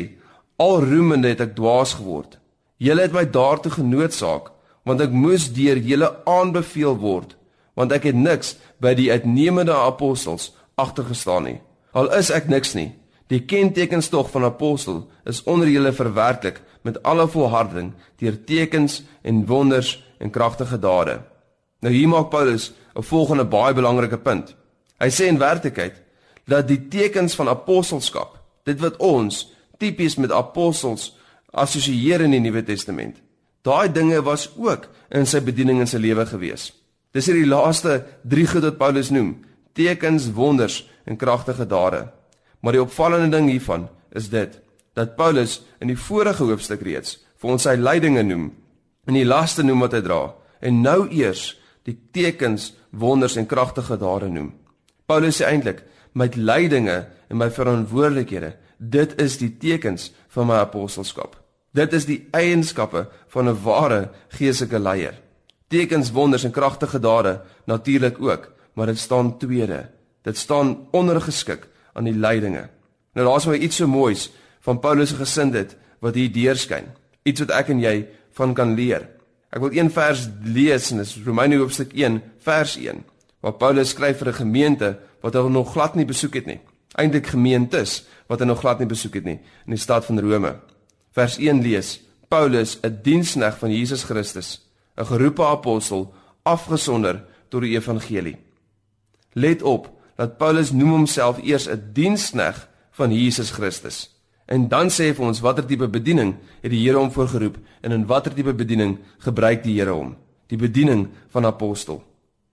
Al 0.61 0.83
roemende 0.83 1.31
het 1.31 1.41
ek 1.41 1.55
dwaas 1.57 1.95
geword. 1.97 2.37
Julle 2.81 3.05
het 3.05 3.13
my 3.13 3.25
daartoe 3.29 3.71
genoodsaak, 3.71 4.51
want 4.85 5.01
ek 5.01 5.13
moes 5.13 5.51
deur 5.53 5.77
julle 5.77 6.09
aanbeveel 6.29 6.97
word, 6.97 7.35
want 7.77 7.93
ek 7.93 8.09
het 8.09 8.17
niks 8.17 8.55
by 8.81 8.95
die 8.97 9.11
uitnemende 9.13 9.73
apostels 9.73 10.51
agtergestaan 10.81 11.45
nie. 11.45 11.59
Al 11.93 12.09
is 12.17 12.31
ek 12.33 12.49
niks 12.49 12.73
nie. 12.77 12.89
Die 13.31 13.45
kentekens 13.47 14.09
tog 14.11 14.27
van 14.31 14.43
apostel 14.43 15.05
is 15.23 15.43
onder 15.47 15.69
julle 15.71 15.93
verwerklik 15.95 16.59
met 16.83 16.99
alle 17.07 17.27
volharding 17.31 17.93
deur 18.19 18.35
tekens 18.43 19.03
en 19.21 19.45
wonders 19.47 19.93
en 20.19 20.29
kragtige 20.29 20.79
dade. 20.79 21.21
Nou 21.79 21.93
hier 21.93 22.09
maak 22.11 22.29
Paulus 22.29 22.73
'n 22.95 23.03
volgende 23.03 23.45
baie 23.45 23.73
belangrike 23.73 24.17
punt. 24.17 24.55
Hy 24.99 25.09
sê 25.09 25.27
in 25.27 25.37
werklikheid 25.37 26.01
dat 26.45 26.67
die 26.67 26.87
tekens 26.87 27.35
van 27.35 27.47
apostelskap, 27.47 28.39
dit 28.63 28.79
wat 28.79 28.97
ons 28.97 29.53
tipies 29.77 30.15
met 30.15 30.31
apostels 30.31 31.17
assosieer 31.51 32.21
in 32.21 32.31
die 32.31 32.39
Nuwe 32.39 32.63
Testament, 32.63 33.21
daai 33.61 33.91
dinge 33.91 34.21
was 34.21 34.49
ook 34.57 34.89
in 35.09 35.25
sy 35.25 35.39
bediening 35.39 35.79
in 35.79 35.87
sy 35.87 35.97
lewe 35.97 36.25
gewees. 36.25 36.73
Dis 37.11 37.25
hier 37.25 37.35
die 37.35 37.45
laaste 37.45 38.03
3 38.23 38.47
goed 38.47 38.63
wat 38.63 38.77
Paulus 38.77 39.09
noem: 39.09 39.45
tekens, 39.73 40.31
wonders 40.33 40.89
en 41.05 41.17
kragtige 41.17 41.67
dade. 41.67 42.07
Maar 42.61 42.77
die 42.77 42.81
opvallende 42.81 43.37
ding 43.37 43.49
hiervan 43.49 43.87
is 44.11 44.29
dit 44.29 44.59
dat 44.93 45.15
Paulus 45.15 45.61
in 45.79 45.89
die 45.91 45.97
vorige 45.97 46.43
hoofstuk 46.43 46.83
reeds 46.85 47.17
vir 47.41 47.53
ons 47.55 47.65
sy 47.65 47.75
lydinge 47.79 48.23
noem 48.27 48.49
en 49.09 49.17
die 49.17 49.25
laste 49.25 49.65
noem 49.65 49.85
wat 49.85 49.95
hy 49.97 50.01
dra 50.05 50.21
en 50.61 50.81
nou 50.85 51.07
eers 51.09 51.55
die 51.89 51.97
tekens, 52.13 52.73
wonders 52.91 53.37
en 53.39 53.47
kragtige 53.49 53.97
dade 53.97 54.29
noem. 54.29 54.51
Paulus 55.09 55.39
sê 55.41 55.47
eintlik 55.49 55.81
met 56.13 56.37
lydinge 56.37 56.97
en 57.31 57.39
my 57.39 57.49
verantwoordelikhede, 57.49 58.53
dit 58.77 59.15
is 59.21 59.39
die 59.41 59.49
tekens 59.57 60.11
van 60.35 60.49
my 60.51 60.59
apostelskap. 60.61 61.37
Dit 61.73 61.93
is 61.95 62.05
die 62.05 62.19
eienskappe 62.35 63.07
van 63.33 63.49
'n 63.49 63.63
ware 63.63 64.09
geestelike 64.37 64.79
leier. 64.79 65.15
Tekens, 65.69 66.11
wonders 66.11 66.43
en 66.43 66.51
kragtige 66.51 66.99
dade 66.99 67.41
natuurlik 67.65 68.21
ook, 68.21 68.51
maar 68.73 68.85
dit 68.85 68.97
staan 68.97 69.37
tweede. 69.37 69.89
Dit 70.21 70.37
staan 70.37 70.87
ondergeskik 70.91 71.67
aan 71.93 72.07
die 72.07 72.15
lydinge. 72.15 72.69
Nou 73.13 73.27
daar's 73.27 73.45
maar 73.45 73.59
iets 73.59 73.75
so 73.75 73.87
moois 73.87 74.29
van 74.61 74.79
Paulus 74.79 75.09
se 75.09 75.15
gesindheid 75.15 75.75
wat 75.99 76.15
hier 76.15 76.31
deurskyn. 76.31 76.85
Iets 77.23 77.43
wat 77.43 77.49
ek 77.49 77.69
en 77.73 77.79
jy 77.79 77.95
van 78.37 78.53
kan 78.53 78.75
leer. 78.75 79.07
Ek 79.51 79.59
wil 79.59 79.73
een 79.75 79.91
vers 79.91 80.27
lees 80.43 80.91
en 80.91 81.01
dis 81.03 81.17
Romeine 81.25 81.59
hoofstuk 81.59 81.93
1 81.93 82.21
vers 82.45 82.77
1 82.79 83.03
waar 83.41 83.57
Paulus 83.57 83.89
skryf 83.89 84.19
vir 84.21 84.29
'n 84.29 84.41
gemeente 84.45 84.97
wat 85.21 85.33
hy 85.33 85.49
nog 85.49 85.71
glad 85.73 85.95
nie 85.95 86.05
besoek 86.05 86.33
het 86.33 86.45
nie. 86.45 86.59
Eintlik 86.95 87.27
gemeentes 87.27 88.03
wat 88.27 88.39
hy 88.39 88.45
nog 88.45 88.59
glad 88.59 88.79
nie 88.79 88.87
besoek 88.87 89.13
het 89.13 89.23
nie 89.23 89.39
in 89.65 89.75
die 89.75 89.77
stad 89.77 90.05
van 90.05 90.19
Rome. 90.19 90.55
Vers 91.11 91.37
1 91.37 91.61
lees: 91.61 92.01
Paulus, 92.27 92.79
'n 92.83 92.99
diensknegt 93.03 93.57
van 93.57 93.71
Jesus 93.71 94.03
Christus, 94.03 94.61
'n 94.97 95.05
geroepe 95.05 95.45
apostel, 95.45 96.13
afgesonder 96.43 97.23
tot 97.49 97.61
die 97.61 97.75
evangelie. 97.75 98.37
Let 99.33 99.61
op 99.61 99.89
dat 100.21 100.37
Paulus 100.37 100.69
noem 100.71 101.01
homself 101.01 101.39
eers 101.41 101.65
'n 101.67 101.81
diensknegt 101.93 102.67
van 102.91 103.11
Jesus 103.11 103.49
Christus. 103.49 104.09
En 104.45 104.67
dan 104.67 104.89
sê 104.89 105.09
hy 105.09 105.13
vir 105.13 105.25
ons 105.25 105.39
watter 105.39 105.65
tipe 105.65 105.87
bediening 105.87 106.35
het 106.61 106.71
die 106.71 106.85
Here 106.85 106.97
hom 106.97 107.11
voorgeroep 107.11 107.57
en 107.81 107.91
in 107.91 108.05
watter 108.05 108.33
tipe 108.33 108.53
bediening 108.53 108.99
gebruik 109.17 109.63
die 109.63 109.79
Here 109.79 109.91
hom? 109.91 110.15
Die 110.47 110.57
bediening 110.57 111.07
van 111.29 111.45
apostel. 111.45 112.03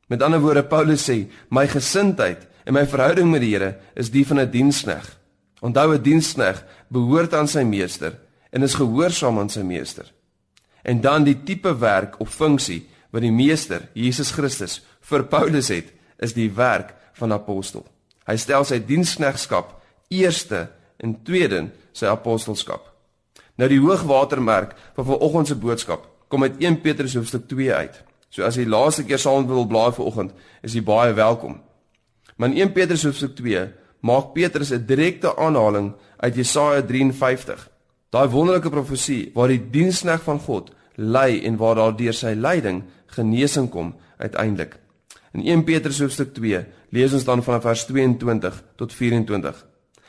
Met 0.07 0.23
ander 0.23 0.41
woorde 0.41 0.63
Paulus 0.63 1.11
sê, 1.11 1.29
my 1.51 1.67
gesindheid 1.67 2.47
en 2.65 2.75
my 2.75 2.87
verhouding 2.87 3.31
met 3.31 3.41
die 3.41 3.53
Here 3.53 3.77
is 3.95 4.11
die 4.11 4.27
van 4.27 4.41
'n 4.41 4.51
dienskneg. 4.51 5.19
Onthou 5.61 5.95
'n 5.95 6.03
dienskneg 6.03 6.65
behoort 6.89 7.35
aan 7.35 7.49
sy 7.49 7.65
meester 7.65 8.19
en 8.51 8.63
is 8.63 8.75
gehoorsaam 8.75 9.39
aan 9.39 9.51
sy 9.51 9.63
meester. 9.63 10.13
En 10.83 11.01
dan 11.01 11.25
die 11.25 11.43
tipe 11.45 11.79
werk 11.79 12.21
of 12.21 12.29
funksie 12.35 12.87
wat 13.11 13.23
die 13.23 13.33
meester, 13.33 13.89
Jesus 13.93 14.31
Christus, 14.31 14.81
vir 15.01 15.25
Paulus 15.25 15.69
het, 15.69 15.93
is 16.19 16.33
die 16.33 16.51
werk 16.51 16.98
van 17.19 17.35
apostel. 17.35 17.85
Hy 18.29 18.37
stel 18.37 18.65
sy 18.65 18.79
diensknegskap 18.85 19.75
eerste 20.09 20.69
en 20.99 21.17
tweede 21.25 21.69
sy 21.97 22.09
apostelskap. 22.11 22.85
Nou 23.59 23.69
die 23.71 23.81
hoogwatermerk 23.83 24.75
van 24.97 25.09
vanoggend 25.09 25.51
se 25.51 25.59
boodskap 25.59 26.07
kom 26.29 26.45
uit 26.45 26.61
1 26.63 26.81
Petrus 26.85 27.17
hoofstuk 27.17 27.49
2 27.49 27.73
uit. 27.75 27.97
So 28.29 28.45
as 28.45 28.59
jy 28.61 28.67
laaste 28.69 29.07
keer 29.09 29.21
saam 29.21 29.47
wil 29.49 29.67
blaai 29.67 29.95
vanoggend, 29.97 30.35
is 30.63 30.77
jy 30.77 30.83
baie 30.85 31.15
welkom. 31.17 31.57
Maar 32.37 32.53
in 32.53 32.69
1 32.69 32.75
Petrus 32.77 33.07
hoofstuk 33.09 33.35
2 33.41 33.65
maak 34.05 34.33
Petrus 34.35 34.71
'n 34.71 34.87
direkte 34.87 35.37
aanhaling 35.37 35.95
uit 36.17 36.35
Jesaja 36.35 36.83
53. 36.83 37.69
Daai 38.11 38.29
wonderlike 38.29 38.71
profesie 38.71 39.31
waar 39.35 39.49
die 39.49 39.71
dienskneg 39.71 40.23
van 40.23 40.39
God 40.39 40.71
ly 40.95 41.41
en 41.45 41.57
waar 41.57 41.75
daar 41.75 41.97
deur 41.97 42.15
sy 42.15 42.35
lyding 42.35 42.85
genesing 43.07 43.71
kom 43.71 43.95
uiteindelik. 44.19 44.79
In 45.33 45.45
1 45.45 45.65
Petrus 45.65 46.01
hoofstuk 46.01 46.33
2 46.35 46.65
lees 46.95 47.13
ons 47.13 47.25
dan 47.25 47.43
vanaf 47.45 47.63
vers 47.63 47.85
22 47.87 48.63
tot 48.81 48.93
24. 48.95 49.59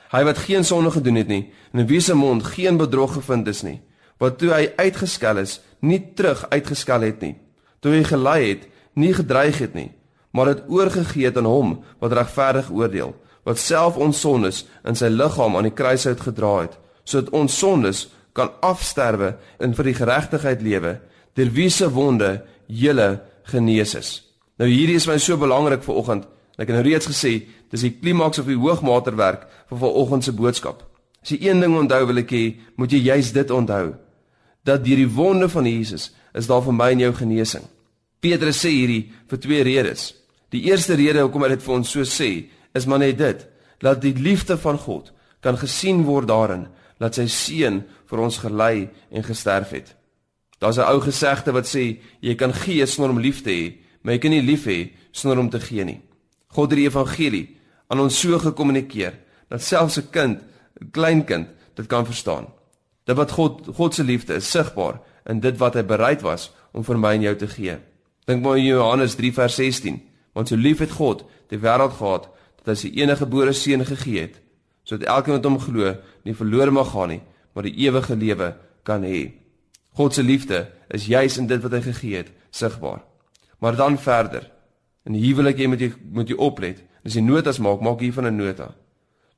Hy 0.09 0.21
wat 0.25 0.41
geen 0.45 0.65
sonde 0.65 0.91
gedoen 0.91 1.19
het 1.19 1.27
nie 1.27 1.43
en 1.73 1.83
in 1.83 1.89
wie 1.89 1.99
se 2.01 2.15
mond 2.15 2.43
geen 2.55 2.79
bedrog 2.79 3.13
gevind 3.19 3.47
is 3.47 3.61
nie, 3.67 3.79
wat 4.17 4.39
toe 4.39 4.51
hy 4.53 4.71
uitgeskel 4.79 5.41
is, 5.43 5.59
nie 5.79 5.99
terug 6.15 6.45
uitgeskel 6.49 7.05
het 7.05 7.21
nie. 7.21 7.35
Toe 7.79 7.93
hy 7.93 8.03
gelei 8.07 8.39
het, 8.47 8.63
nie 8.95 9.11
gedreig 9.15 9.59
het 9.61 9.75
nie, 9.77 9.91
maar 10.31 10.53
dit 10.53 10.63
oorgegee 10.67 11.29
het 11.29 11.37
aan 11.37 11.49
hom 11.49 11.75
wat 12.01 12.15
regverdig 12.15 12.71
oordeel, 12.71 13.13
wat 13.47 13.59
self 13.59 13.99
ons 13.99 14.19
sondes 14.19 14.63
in 14.87 14.97
sy 14.97 15.11
liggaam 15.11 15.55
aan 15.57 15.69
die 15.69 15.75
kruis 15.75 16.07
uitgedra 16.07 16.55
het, 16.63 16.79
sodat 17.03 17.33
ons 17.35 17.59
sondes 17.59 18.07
kan 18.33 18.51
afsterwe 18.65 19.35
en 19.59 19.75
vir 19.75 19.91
die 19.91 19.97
geregtigheid 19.99 20.63
lewe, 20.63 20.97
deur 21.35 21.53
wie 21.55 21.69
se 21.69 21.89
wonde 21.91 22.39
julle 22.67 23.19
genees 23.51 23.95
is. 23.99 24.28
Nou 24.59 24.67
hierdie 24.67 24.97
is 24.99 25.07
my 25.07 25.17
so 25.17 25.39
belangrik 25.39 25.83
vir 25.85 25.95
oggend. 25.95 26.27
Ek 26.59 26.67
het 26.67 26.75
nou 26.75 26.83
reeds 26.83 27.07
gesê, 27.07 27.45
dis 27.71 27.85
die 27.85 27.93
klimaks 27.95 28.41
of 28.41 28.49
die 28.49 28.59
hoogwaterwerk 28.59 29.45
van 29.69 29.79
vanoggend 29.79 30.27
se 30.27 30.33
boodskap. 30.35 30.83
As 31.23 31.31
jy 31.31 31.39
een 31.47 31.63
ding 31.63 31.77
onthou 31.79 32.01
wil 32.09 32.19
ek 32.19 32.33
hê, 32.35 32.45
moet 32.75 32.91
jy 32.91 32.99
juist 33.07 33.35
dit 33.35 33.51
onthou. 33.55 33.93
Dat 34.67 34.83
deur 34.83 34.99
die 34.99 35.11
wonde 35.15 35.47
van 35.49 35.67
Jesus 35.67 36.09
is 36.35 36.49
daar 36.51 36.63
vir 36.65 36.75
my 36.75 36.89
en 36.91 37.05
jou 37.05 37.13
genesing. 37.15 37.63
Petrus 38.19 38.59
sê 38.59 38.73
hierdie 38.75 39.05
vir 39.31 39.39
twee 39.39 39.63
redes. 39.63 40.09
Die 40.51 40.65
eerste 40.67 40.97
rede 40.99 41.23
hoekom 41.23 41.45
hy 41.45 41.53
dit 41.55 41.63
vir 41.63 41.75
ons 41.77 41.93
so 41.95 42.03
sê, 42.03 42.49
is 42.75 42.85
maar 42.85 42.99
net 42.99 43.17
dit, 43.17 43.45
dat 43.79 44.01
die 44.03 44.13
liefde 44.17 44.57
van 44.59 44.77
God 44.77 45.13
kan 45.39 45.55
gesien 45.57 46.03
word 46.03 46.27
daarin 46.27 46.67
dat 46.99 47.15
sy 47.15 47.29
seun 47.31 47.83
vir 48.11 48.21
ons 48.25 48.41
gelei 48.43 48.89
en 49.09 49.23
gesterf 49.23 49.71
het. 49.71 49.95
Daar's 50.59 50.77
'n 50.77 50.91
ou 50.91 50.99
gesegde 50.99 51.51
wat 51.55 51.65
sê 51.65 51.99
jy 52.19 52.35
kan 52.35 52.53
gee 52.53 52.85
sonder 52.85 53.11
om 53.11 53.19
lief 53.19 53.41
te 53.41 53.49
hê, 53.49 53.73
maar 54.01 54.13
jy 54.13 54.19
kan 54.23 54.31
nie 54.31 54.45
lief 54.45 54.65
hê 54.65 54.91
sonder 55.11 55.39
om 55.39 55.49
te 55.49 55.59
gee 55.59 55.83
nie. 55.83 55.99
God 56.55 56.71
het 56.71 56.79
die 56.79 56.87
evangelie 56.87 57.45
aan 57.89 58.03
ons 58.03 58.19
so 58.19 58.39
gekommunikeer 58.39 59.17
dat 59.49 59.61
selfs 59.61 59.97
'n 59.97 60.09
kind, 60.11 60.41
'n 60.81 60.91
klein 60.91 61.25
kind, 61.25 61.47
dit 61.75 61.87
kan 61.87 62.05
verstaan. 62.05 62.47
Dat 63.05 63.17
wat 63.17 63.31
God 63.31 63.67
God 63.75 63.93
se 63.93 64.03
liefde 64.03 64.33
is 64.33 64.49
sigbaar 64.51 65.01
in 65.25 65.39
dit 65.39 65.57
wat 65.57 65.73
hy 65.73 65.83
bereid 65.83 66.21
was 66.21 66.51
om 66.71 66.83
vir 66.83 66.97
my 66.97 67.13
en 67.13 67.21
jou 67.21 67.35
te 67.35 67.47
gee. 67.47 67.77
Dink 68.25 68.43
maar 68.43 68.57
in 68.57 68.63
Johannes 68.63 69.15
3 69.15 69.33
vers 69.33 69.55
16, 69.55 70.01
want 70.33 70.47
so 70.47 70.55
lief 70.55 70.79
het 70.79 70.91
God 70.91 71.25
die 71.47 71.59
wêreld 71.59 71.93
gehad 71.93 72.29
dat 72.57 72.67
hy 72.67 72.75
sy 72.75 72.91
enige 72.93 73.25
gebore 73.25 73.53
seun 73.53 73.85
gegee 73.85 74.21
het 74.21 74.41
sodat 74.89 75.07
elkeen 75.07 75.37
wat 75.37 75.45
hom 75.45 75.59
glo 75.59 75.91
nie 76.25 76.33
verlore 76.33 76.71
mag 76.71 76.89
gaan 76.91 77.11
nie, 77.13 77.21
maar 77.53 77.67
die 77.67 77.75
ewige 77.85 78.15
lewe 78.15 78.55
kan 78.83 79.03
hê. 79.05 79.31
God 79.93 80.13
se 80.13 80.23
liefde 80.23 80.63
is 80.89 81.05
juis 81.05 81.37
in 81.37 81.47
dit 81.47 81.61
wat 81.61 81.75
hy 81.77 81.81
gegee 81.85 82.23
het, 82.23 82.31
sigbaar. 82.49 83.03
Maar 83.59 83.75
dan 83.75 83.99
verder. 83.99 84.49
En 85.03 85.13
hier 85.13 85.35
wil 85.35 85.51
ek 85.51 85.57
jy 85.57 85.67
moet 85.67 85.81
jy 85.83 85.91
moet 86.11 86.29
jy 86.29 86.37
oplet. 86.37 86.83
As 87.05 87.15
jy 87.15 87.23
notas 87.23 87.59
maak, 87.59 87.81
maak 87.81 87.99
hiervan 87.99 88.27
'n 88.27 88.35
nota. 88.35 88.75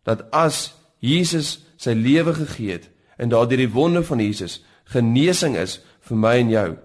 Dat 0.04 0.32
as 0.32 0.74
Jesus 1.00 1.66
sy 1.78 1.94
lewe 1.94 2.34
gegee 2.34 2.72
het 2.72 2.90
en 3.18 3.30
daardeur 3.30 3.58
die 3.58 3.72
wonde 3.72 4.04
van 4.04 4.20
Jesus 4.20 4.64
genesing 4.84 5.56
is 5.56 5.80
vir 6.00 6.18
my 6.18 6.36
en 6.38 6.50
jou, 6.50 6.78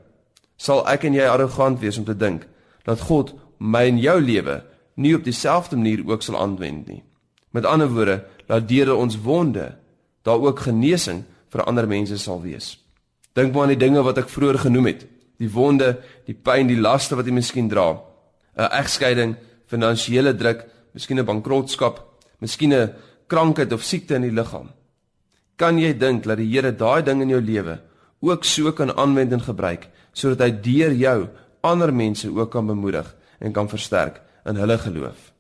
sal 0.57 0.87
ek 0.89 1.05
en 1.05 1.15
jy 1.15 1.27
arrogant 1.29 1.81
wees 1.81 1.99
om 1.99 2.05
te 2.05 2.17
dink 2.17 2.47
dat 2.85 3.01
God 3.01 3.35
my 3.59 3.87
en 3.89 3.99
jou 3.99 4.21
lewe 4.21 4.63
nie 4.97 5.15
op 5.15 5.25
dieselfde 5.25 5.77
manier 5.77 6.05
ook 6.07 6.23
sal 6.23 6.39
aanwend 6.41 6.89
nie. 6.89 7.03
Met 7.51 7.65
ander 7.65 7.89
woorde, 7.89 8.25
dat 8.47 8.69
deur 8.69 8.95
ons 8.97 9.19
wonde 9.21 9.75
daar 10.23 10.41
ook 10.41 10.61
genesing 10.61 11.25
vir 11.49 11.65
ander 11.65 11.87
mense 11.89 12.19
sal 12.19 12.41
wees. 12.43 12.77
Dink 13.33 13.53
maar 13.53 13.67
aan 13.67 13.75
die 13.75 13.85
dinge 13.85 14.03
wat 14.03 14.19
ek 14.19 14.33
vroeër 14.33 14.59
genoem 14.67 14.91
het. 14.93 15.07
Die 15.39 15.51
wonde, 15.53 15.99
die 16.27 16.35
pyn, 16.35 16.69
die 16.69 16.81
laste 16.81 17.17
wat 17.17 17.27
jy 17.27 17.33
miskien 17.33 17.69
dra. 17.69 18.01
'n 18.57 18.71
Egskeiding, 18.73 19.37
finansiële 19.67 20.35
druk, 20.35 20.65
miskien 20.95 21.19
'n 21.19 21.27
bankrotskap, 21.27 22.01
miskien 22.41 22.73
'n 22.73 22.95
krankheid 23.29 23.73
of 23.73 23.83
siekte 23.83 24.15
in 24.15 24.23
die 24.23 24.33
liggaam. 24.33 24.71
Kan 25.57 25.79
jy 25.79 25.93
dink 25.99 26.25
dat 26.25 26.39
die 26.39 26.51
Here 26.51 26.73
daai 26.73 27.03
ding 27.03 27.23
in 27.23 27.29
jou 27.29 27.41
lewe 27.41 27.81
ook 28.21 28.45
so 28.45 28.73
kan 28.73 28.91
aanwend 28.97 29.33
en 29.33 29.41
gebruik 29.41 29.89
sodat 30.13 30.41
hy 30.41 30.51
deur 30.51 30.93
jou 30.93 31.29
ander 31.63 31.93
mense 31.93 32.29
ook 32.29 32.51
kan 32.51 32.67
bemoedig 32.67 33.17
en 33.41 33.53
kan 33.53 33.69
versterk 33.69 34.21
in 34.47 34.57
hulle 34.57 34.79
geloof? 34.79 35.33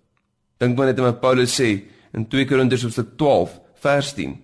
Dink 0.59 0.77
maar 0.77 0.87
net 0.87 0.99
aan 0.99 1.11
wat 1.13 1.21
Paulus 1.21 1.61
sê 1.61 1.85
in 2.15 2.27
2 2.29 2.47
Korintiërs 2.49 2.83
hoofstuk 2.83 3.17
12 3.17 3.61
vers 3.85 4.13
10. 4.15 4.37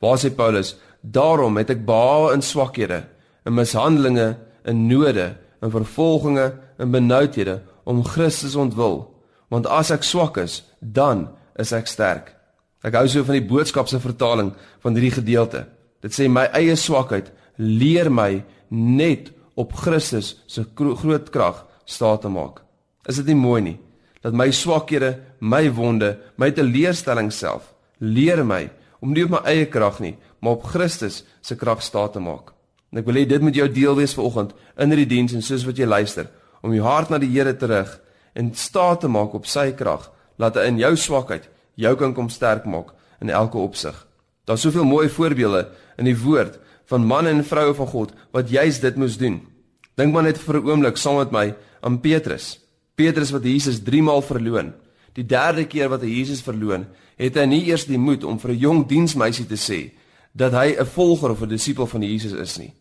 Waar 0.00 0.18
sê 0.18 0.30
Paulus: 0.34 0.76
Daarom 1.00 1.56
het 1.56 1.70
ek 1.70 1.84
behaal 1.84 2.32
in 2.32 2.42
swakhede, 2.42 3.04
in 3.44 3.54
mishandelinge, 3.54 4.36
in 4.64 4.86
node, 4.88 5.34
in 5.62 5.72
vervolginge, 5.72 6.52
in 6.78 6.90
benoudhede 6.90 7.60
om 7.84 8.04
Christus 8.04 8.56
ontwil. 8.56 9.02
Want 9.52 9.68
as 9.70 9.92
ek 9.94 10.04
swak 10.06 10.38
is, 10.40 10.62
dan 10.80 11.28
is 11.60 11.72
ek 11.76 11.88
sterk. 11.90 12.32
Ek 12.84 12.96
hou 12.98 13.06
so 13.08 13.24
van 13.24 13.38
die 13.38 13.48
boodskap 13.48 13.88
se 13.88 14.00
vertaling 14.02 14.52
van 14.84 14.96
hierdie 14.96 15.14
gedeelte. 15.18 15.64
Dit 16.04 16.16
sê 16.16 16.28
my 16.28 16.48
eie 16.56 16.76
swakheid 16.76 17.30
leer 17.56 18.10
my 18.12 18.42
net 18.74 19.30
op 19.56 19.72
Christus 19.78 20.34
se 20.50 20.66
groot 20.76 21.30
krag 21.32 21.62
staat 21.86 22.24
te 22.24 22.32
maak. 22.32 22.60
Is 23.08 23.20
dit 23.20 23.32
nie 23.32 23.40
mooi 23.40 23.60
nie 23.62 23.78
dat 24.24 24.32
my 24.32 24.48
swakhede, 24.56 25.18
my 25.44 25.68
wonde, 25.76 26.14
my 26.40 26.48
teleurstelling 26.48 27.28
self 27.28 27.74
leer 28.00 28.40
my 28.40 28.62
om 29.04 29.12
nie 29.12 29.26
op 29.26 29.34
my 29.34 29.42
eie 29.50 29.66
krag 29.68 29.98
nie, 30.00 30.14
maar 30.40 30.56
op 30.56 30.64
Christus 30.72 31.22
se 31.44 31.58
krag 31.60 31.82
staat 31.84 32.16
te 32.16 32.22
maak. 32.24 32.53
En 32.94 33.00
ek 33.00 33.08
wil 33.08 33.16
hê 33.18 33.24
dit 33.26 33.42
moet 33.42 33.56
jou 33.58 33.66
deel 33.74 33.96
wees 33.98 34.12
vanoggend 34.14 34.52
in 34.78 34.92
hierdie 34.94 35.08
diens 35.10 35.32
en 35.34 35.42
soos 35.42 35.64
wat 35.66 35.80
jy 35.82 35.86
luister, 35.90 36.28
om 36.62 36.70
jou 36.70 36.84
hart 36.86 37.10
na 37.10 37.18
die 37.18 37.32
Here 37.32 37.56
terug 37.58 37.90
en 38.38 38.52
staat 38.54 39.00
te 39.02 39.10
maak 39.10 39.34
op 39.34 39.48
sy 39.50 39.72
krag, 39.74 40.12
laat 40.38 40.54
hy 40.54 40.68
in 40.70 40.78
jou 40.78 40.92
swakheid 40.94 41.48
jou 41.74 41.90
kan 41.98 42.14
kom 42.14 42.28
sterk 42.30 42.68
maak 42.70 42.92
in 43.18 43.34
elke 43.34 43.58
opsig. 43.58 43.96
Daar's 44.46 44.62
soveel 44.62 44.86
mooi 44.86 45.08
voorbeelde 45.10 45.64
in 45.98 46.06
die 46.06 46.14
woord 46.14 46.60
van 46.86 47.02
manne 47.02 47.32
en 47.34 47.42
vroue 47.42 47.74
van 47.74 47.90
God 47.90 48.14
wat 48.30 48.54
juis 48.54 48.78
dit 48.78 48.96
moes 49.00 49.18
doen. 49.18 49.40
Dink 49.98 50.14
maar 50.14 50.28
net 50.30 50.38
vir 50.38 50.60
'n 50.62 50.66
oomblik 50.70 50.96
saam 50.96 51.18
met 51.18 51.32
my 51.32 51.54
aan 51.82 52.00
Petrus. 52.00 52.60
Petrus 52.94 53.30
wat 53.30 53.42
Jesus 53.42 53.82
3 53.82 54.02
maal 54.02 54.22
verloon. 54.22 54.72
Die 55.14 55.26
derde 55.26 55.66
keer 55.66 55.88
wat 55.88 56.02
hy 56.02 56.08
Jesus 56.08 56.42
verloon, 56.42 56.86
het 57.18 57.34
hy 57.34 57.46
nie 57.46 57.64
eers 57.66 57.86
die 57.86 57.98
moed 57.98 58.24
om 58.24 58.38
vir 58.38 58.50
'n 58.50 58.58
jong 58.58 58.86
diensmeisie 58.86 59.46
te 59.46 59.56
sê 59.56 59.90
dat 60.32 60.52
hy 60.52 60.76
'n 60.78 60.86
volger 60.86 61.30
of 61.30 61.42
'n 61.42 61.48
disipel 61.48 61.86
van 61.86 62.02
Jesus 62.02 62.32
is 62.32 62.58
nie. 62.58 62.72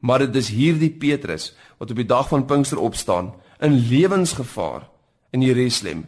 Maar 0.00 0.18
dit 0.26 0.36
is 0.40 0.48
hierdie 0.48 0.90
Petrus 0.90 1.52
wat 1.78 1.90
op 1.90 1.96
die 1.96 2.08
dag 2.08 2.28
van 2.28 2.44
Pinkster 2.44 2.80
opstaan 2.80 3.34
in 3.60 3.76
lewensgevaar 3.88 4.88
in 5.30 5.42
Jerusalem 5.42 6.06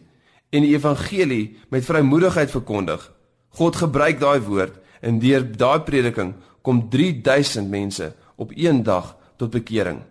en 0.52 0.64
die 0.64 0.74
evangelie 0.74 1.58
met 1.72 1.84
vrymoedigheid 1.84 2.50
verkondig. 2.50 3.04
God 3.56 3.76
gebruik 3.76 4.20
daai 4.20 4.40
woord 4.40 4.78
en 5.00 5.20
deur 5.20 5.44
daai 5.44 5.80
prediking 5.84 6.34
kom 6.62 6.88
3000 6.90 7.68
mense 7.68 8.12
op 8.36 8.52
een 8.54 8.82
dag 8.82 9.16
tot 9.36 9.50
bekering. 9.50 10.02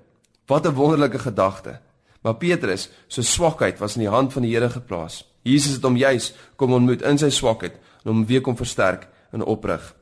Wat 0.46 0.68
'n 0.68 0.74
wonderlike 0.74 1.20
gedagte. 1.20 1.80
Maar 2.22 2.36
Petrus 2.36 2.90
se 3.08 3.22
swakheid 3.22 3.80
was 3.80 3.96
in 3.96 4.02
die 4.02 4.10
hand 4.10 4.34
van 4.34 4.42
die 4.42 4.54
Here 4.54 4.70
geplaas. 4.70 5.26
Jesus 5.42 5.74
het 5.74 5.84
hom 5.84 5.98
juis 5.98 6.34
kom 6.56 6.74
ontmoet 6.74 7.02
in 7.02 7.18
sy 7.18 7.30
swakheid 7.30 7.74
en 8.04 8.12
hom 8.12 8.26
weer 8.26 8.42
kom 8.42 8.58
versterk 8.58 9.08
en 9.32 9.44
oprig. 9.44 9.96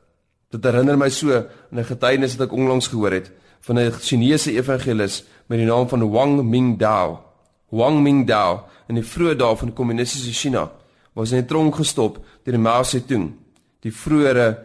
Dit 0.50 0.64
herinner 0.64 0.98
my 0.98 1.08
so 1.08 1.46
'n 1.72 1.84
getuienis 1.84 2.36
wat 2.36 2.46
ek 2.48 2.56
onlangs 2.56 2.88
gehoor 2.88 3.12
het 3.12 3.30
van 3.60 3.78
'n 3.78 3.92
Chinese 3.92 4.52
evangelis 4.52 5.24
met 5.46 5.58
die 5.58 5.66
naam 5.66 5.88
van 5.88 6.10
Wang 6.10 6.42
Mingdao. 6.42 7.20
Wang 7.68 8.02
Mingdao 8.02 8.64
in 8.88 8.94
die 8.94 9.04
vroeë 9.04 9.36
dae 9.36 9.56
van 9.56 9.72
kommunistiese 9.72 10.32
China 10.32 10.70
was 11.12 11.32
in 11.32 11.38
'n 11.38 11.46
tronk 11.46 11.74
gestop 11.74 12.24
deur 12.44 12.60
Mao 12.60 12.82
Zedong, 12.82 13.32
die 13.80 13.92
vroeëre 13.92 14.58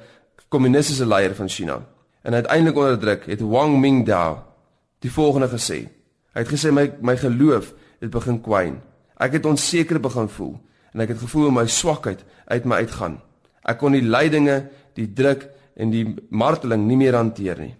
kommunistiese 0.49 1.05
leier 1.05 1.35
van 1.35 1.49
China. 1.49 1.85
En 2.21 2.33
uiteindelik 2.33 2.77
onderdruk 2.77 3.25
het 3.25 3.41
Wang 3.41 3.79
Mingdao 3.79 4.43
die 4.99 5.11
volgende 5.11 5.47
gesê. 5.47 5.89
Hy 6.33 6.41
het 6.43 6.47
gesê 6.47 6.71
my 6.71 6.91
my 7.01 7.17
geloof 7.17 7.73
het 7.99 8.09
begin 8.09 8.41
kwyn. 8.41 8.81
Ek 9.17 9.31
het 9.31 9.45
onseker 9.45 9.99
begin 9.99 10.29
voel 10.29 10.59
en 10.93 10.99
ek 10.99 11.09
het 11.09 11.19
gevoel 11.19 11.51
my 11.51 11.67
swakheid 11.67 12.23
uit 12.45 12.65
my 12.65 12.75
uitgaan. 12.75 13.19
Ek 13.63 13.77
kon 13.77 13.91
die 13.91 14.01
lydinge, 14.01 14.69
die 14.93 15.13
druk 15.13 15.49
en 15.75 15.91
die 15.91 16.15
marteling 16.29 16.87
nie 16.87 16.97
meer 16.97 17.15
hanteer 17.15 17.59
nie. 17.59 17.75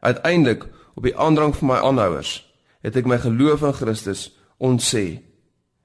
Uiteindelik, 0.00 0.66
op 0.94 1.02
die 1.02 1.16
aandrang 1.18 1.54
van 1.56 1.68
my 1.68 1.78
aanhouers, 1.82 2.42
het 2.82 2.96
ek 2.96 3.06
my 3.06 3.18
geloof 3.22 3.62
in 3.66 3.74
Christus 3.74 4.28
ontsê. 4.58 5.20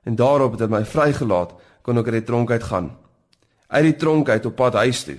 En 0.04 0.18
daarop 0.18 0.58
het 0.58 0.66
hy 0.66 0.70
my 0.74 0.84
vrygelaat 0.86 1.54
kon 1.86 2.00
ek 2.00 2.10
uit 2.10 2.20
die 2.22 2.28
tronk 2.28 2.52
uit 2.52 2.64
gaan. 2.64 2.92
Uit 3.68 3.88
die 3.90 3.98
tronk 3.98 4.30
uit 4.30 4.46
op 4.46 4.56
pad 4.58 4.78
huis 4.84 5.04
toe. 5.08 5.18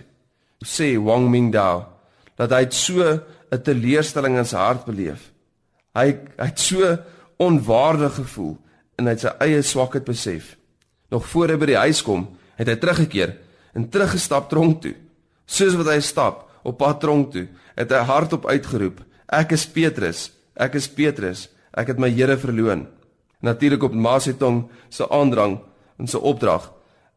Sê 0.65 0.95
Wang 0.99 1.29
Mingdao 1.31 1.85
dat 2.39 2.51
hy 2.51 2.67
so 2.71 3.03
'n 3.53 3.63
teleurstelling 3.63 4.39
in 4.39 4.45
sy 4.45 4.57
hart 4.57 4.85
beleef. 4.85 5.31
Hy 5.95 6.19
hy 6.39 6.47
het 6.47 6.59
so 6.59 6.99
onwaardig 7.39 8.15
gevoel 8.15 8.57
en 8.99 9.07
hy 9.07 9.11
het 9.11 9.21
sy 9.21 9.33
eie 9.41 9.63
swakheid 9.63 10.05
besef. 10.05 10.57
Nog 11.11 11.27
voor 11.27 11.49
hy 11.49 11.57
by 11.57 11.67
die 11.67 11.83
huis 11.87 12.03
kom, 12.03 12.29
het 12.57 12.69
hy 12.69 12.77
teruggekeer 12.77 13.37
en 13.75 13.89
teruggestap 13.89 14.49
tronk 14.51 14.83
toe. 14.83 14.95
Soos 15.47 15.75
wat 15.75 15.87
hy 15.87 16.01
stap 16.01 16.51
op 16.63 16.79
pad 16.79 17.01
tronk 17.01 17.33
toe, 17.33 17.49
het 17.75 17.91
hy 17.91 18.03
hardop 18.05 18.47
uitgeroep: 18.47 19.05
"Ek 19.29 19.53
is 19.53 19.67
Petrus, 19.67 20.33
ek 20.55 20.75
is 20.75 20.89
Petrus, 20.89 21.49
ek 21.73 21.87
het 21.87 21.99
my 21.99 22.11
Here 22.11 22.37
verloon." 22.37 22.87
Natuurlik 23.41 23.83
op 23.83 23.95
Masetong 23.95 24.69
se 24.89 25.09
aandrang 25.11 25.61
en 25.99 26.07
sy 26.07 26.17
opdrag 26.17 26.73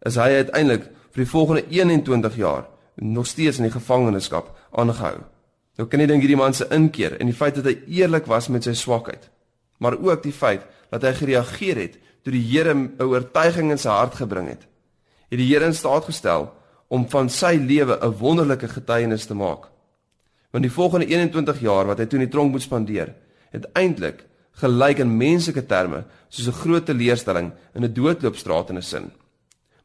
is 0.06 0.16
hy 0.16 0.44
uiteindelik 0.44 0.90
vir 1.12 1.24
die 1.24 1.32
volgende 1.32 1.64
21 1.70 2.36
jaar 2.36 2.68
nog 2.96 3.28
steeds 3.28 3.58
in 3.58 3.64
die 3.64 3.74
gevangenskap 3.74 4.52
aangehou. 4.72 5.22
Nou 5.78 5.86
kan 5.88 6.02
jy 6.02 6.08
dink 6.10 6.24
hierdie 6.26 6.40
man 6.40 6.56
se 6.58 6.66
inkeer 6.74 7.20
en 7.22 7.30
die 7.30 7.38
feit 7.38 7.56
dat 7.60 7.70
hy 7.70 7.76
eerlik 8.00 8.26
was 8.26 8.50
met 8.50 8.66
sy 8.66 8.74
swakheid, 8.74 9.30
maar 9.78 9.98
ook 9.98 10.24
die 10.24 10.34
feit 10.34 10.66
dat 10.92 11.06
hy 11.06 11.14
gereageer 11.14 11.82
het 11.84 11.98
toe 12.26 12.34
die 12.34 12.44
Here 12.44 12.74
'n 12.74 12.98
oortuiging 13.00 13.72
in 13.72 13.78
sy 13.78 13.90
hart 13.90 14.16
gebring 14.16 14.48
het, 14.50 14.68
het 15.30 15.40
die 15.40 15.48
Here 15.48 15.66
in 15.66 15.74
staat 15.74 16.06
gestel 16.06 16.52
om 16.90 17.08
van 17.10 17.30
sy 17.30 17.56
lewe 17.56 18.00
'n 18.02 18.18
wonderlike 18.20 18.68
getuienis 18.68 19.26
te 19.26 19.34
maak. 19.34 19.70
Want 20.52 20.64
die 20.64 20.72
volgende 20.72 21.06
21 21.06 21.60
jaar 21.60 21.86
wat 21.86 22.00
hy 22.00 22.06
toe 22.06 22.20
in 22.20 22.26
die 22.26 22.34
tronk 22.34 22.52
moet 22.52 22.64
spandeer, 22.64 23.14
het 23.52 23.68
eintlik 23.74 24.26
gelyk 24.62 25.00
in 25.04 25.18
menslike 25.18 25.66
terme 25.70 26.06
soos 26.30 26.48
'n 26.48 26.60
groot 26.62 26.86
teleurstelling 26.86 27.52
in 27.76 27.84
'n 27.84 27.94
doodloopstraat 27.94 28.70
in 28.70 28.78
'n 28.78 28.82
sin. 28.82 29.12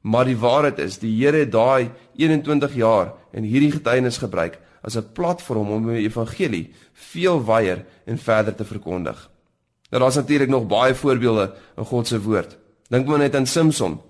Maar 0.00 0.24
die 0.24 0.36
waarheid 0.36 0.78
is, 0.78 0.98
die 0.98 1.14
Here 1.14 1.38
het 1.38 1.52
daai 1.52 1.90
21 2.16 2.74
jaar 2.74 3.12
en 3.32 3.42
hierdie 3.42 3.72
getuienis 3.72 4.18
gebruik 4.18 4.58
as 4.82 4.96
'n 4.96 5.12
platform 5.12 5.70
om 5.70 5.86
die 5.86 6.08
evangelie 6.08 6.72
veel 6.92 7.44
wyer 7.44 7.84
en 8.04 8.18
verder 8.18 8.54
te 8.54 8.64
verkondig. 8.64 9.30
Nou 9.90 10.02
daar's 10.02 10.16
natuurlik 10.16 10.48
nog 10.48 10.66
baie 10.66 10.94
voorbeelde 10.94 11.54
in 11.76 11.84
God 11.84 12.06
se 12.06 12.20
woord. 12.20 12.56
Dink 12.88 13.06
maar 13.06 13.18
net 13.18 13.34
aan 13.34 13.46
Samson 13.46 14.00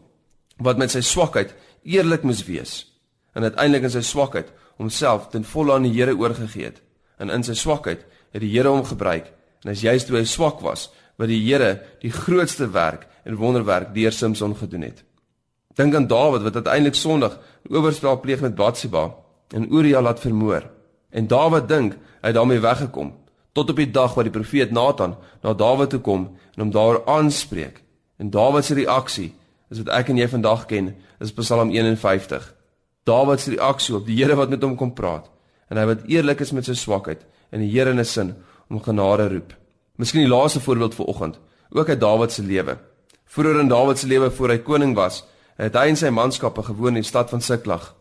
wat 0.57 0.79
met 0.79 0.91
sy 0.91 1.01
swakheid 1.01 1.55
eerlik 1.83 2.23
moes 2.23 2.45
wees 2.45 2.87
en 3.35 3.43
uiteindelik 3.43 3.83
in 3.83 3.91
sy 3.91 4.01
swakheid 4.01 4.53
homself 4.77 5.29
ten 5.29 5.45
volle 5.45 5.75
aan 5.75 5.87
die 5.87 5.95
Here 5.95 6.17
oorgegee 6.17 6.65
het. 6.65 6.83
En 7.19 7.31
in 7.31 7.45
sy 7.45 7.55
swakheid 7.55 8.05
het 8.33 8.43
die 8.43 8.51
Here 8.51 8.69
hom 8.69 8.85
gebruik 8.85 9.33
en 9.63 9.71
as 9.71 9.83
juist 9.85 10.09
toe 10.09 10.19
hy 10.19 10.25
swak 10.27 10.61
was, 10.61 10.89
wat 11.19 11.31
die 11.31 11.41
Here 11.45 11.77
die 12.03 12.11
grootste 12.11 12.67
werk 12.75 13.07
en 13.25 13.39
wonderwerk 13.39 13.93
deur 13.95 14.13
Samson 14.13 14.57
gedoen 14.59 14.89
het. 14.89 15.05
Dink 15.79 15.95
aan 15.95 16.07
Dawid 16.07 16.43
wat 16.43 16.55
uiteindelik 16.55 16.95
Sondag 16.95 17.39
'n 17.69 17.75
oorspel 17.75 18.21
pleeg 18.21 18.41
met 18.41 18.55
Batsheba 18.55 19.15
en 19.55 19.73
Uria 19.73 20.03
laat 20.03 20.21
vermoor. 20.21 20.71
En 21.11 21.27
Dawid 21.27 21.69
dink 21.69 21.93
hy 22.21 22.29
het 22.29 22.35
daarmee 22.35 22.61
weggekom 22.61 23.15
tot 23.53 23.71
op 23.71 23.77
die 23.77 23.91
dag 23.91 24.15
wat 24.15 24.25
die 24.25 24.33
profeet 24.33 24.71
Nathan 24.71 25.17
na 25.43 25.53
Dawid 25.53 25.91
toe 25.91 26.01
kom 26.01 26.39
en 26.55 26.63
hom 26.63 26.71
daar 26.71 27.07
aanspreek. 27.07 27.83
En 28.17 28.31
Dawid 28.31 28.65
se 28.65 28.75
reaksie 28.75 29.35
is 29.71 29.79
wat 29.79 29.89
ek 29.89 30.09
en 30.09 30.17
jy 30.17 30.29
vandag 30.29 30.67
ken, 30.67 30.95
is 31.21 31.33
Psalm 31.33 31.71
51. 31.71 32.55
Dawid 33.05 33.41
se 33.41 33.51
reaksie 33.51 33.97
op 33.97 34.07
die 34.07 34.17
Here 34.17 34.37
wat 34.39 34.51
met 34.51 34.63
hom 34.63 34.77
kom 34.77 34.93
praat 34.95 35.31
en 35.71 35.77
hy 35.77 35.87
wat 35.89 36.05
eerlik 36.07 36.41
is 36.41 36.53
met 36.53 36.69
sy 36.69 36.75
swakheid 36.75 37.25
en 37.51 37.61
die 37.61 37.71
Here 37.71 37.91
in 37.91 37.99
'n 37.99 38.05
sin 38.05 38.35
om 38.71 38.81
genade 38.81 39.29
roep. 39.29 39.53
Miskien 39.97 40.23
die 40.23 40.31
laaste 40.31 40.61
voorbeeld 40.61 40.95
vir 40.95 41.07
oggend, 41.07 41.39
ook 41.71 41.89
uit 41.89 42.01
Dawid 42.01 42.33
se 42.33 42.43
lewe. 42.43 42.79
Vroeger 43.25 43.61
in 43.61 43.69
Dawid 43.69 43.99
se 43.99 44.07
lewe 44.07 44.31
voor 44.31 44.49
hy 44.49 44.59
koning 44.59 44.95
was, 44.95 45.25
het 45.57 45.75
hy 45.75 45.89
en 45.89 45.97
sy 45.97 46.11
manskappe 46.11 46.63
gewoon 46.63 46.97
in 46.97 47.03
die 47.03 47.09
stad 47.09 47.31
van 47.31 47.41
Siklag. 47.41 47.95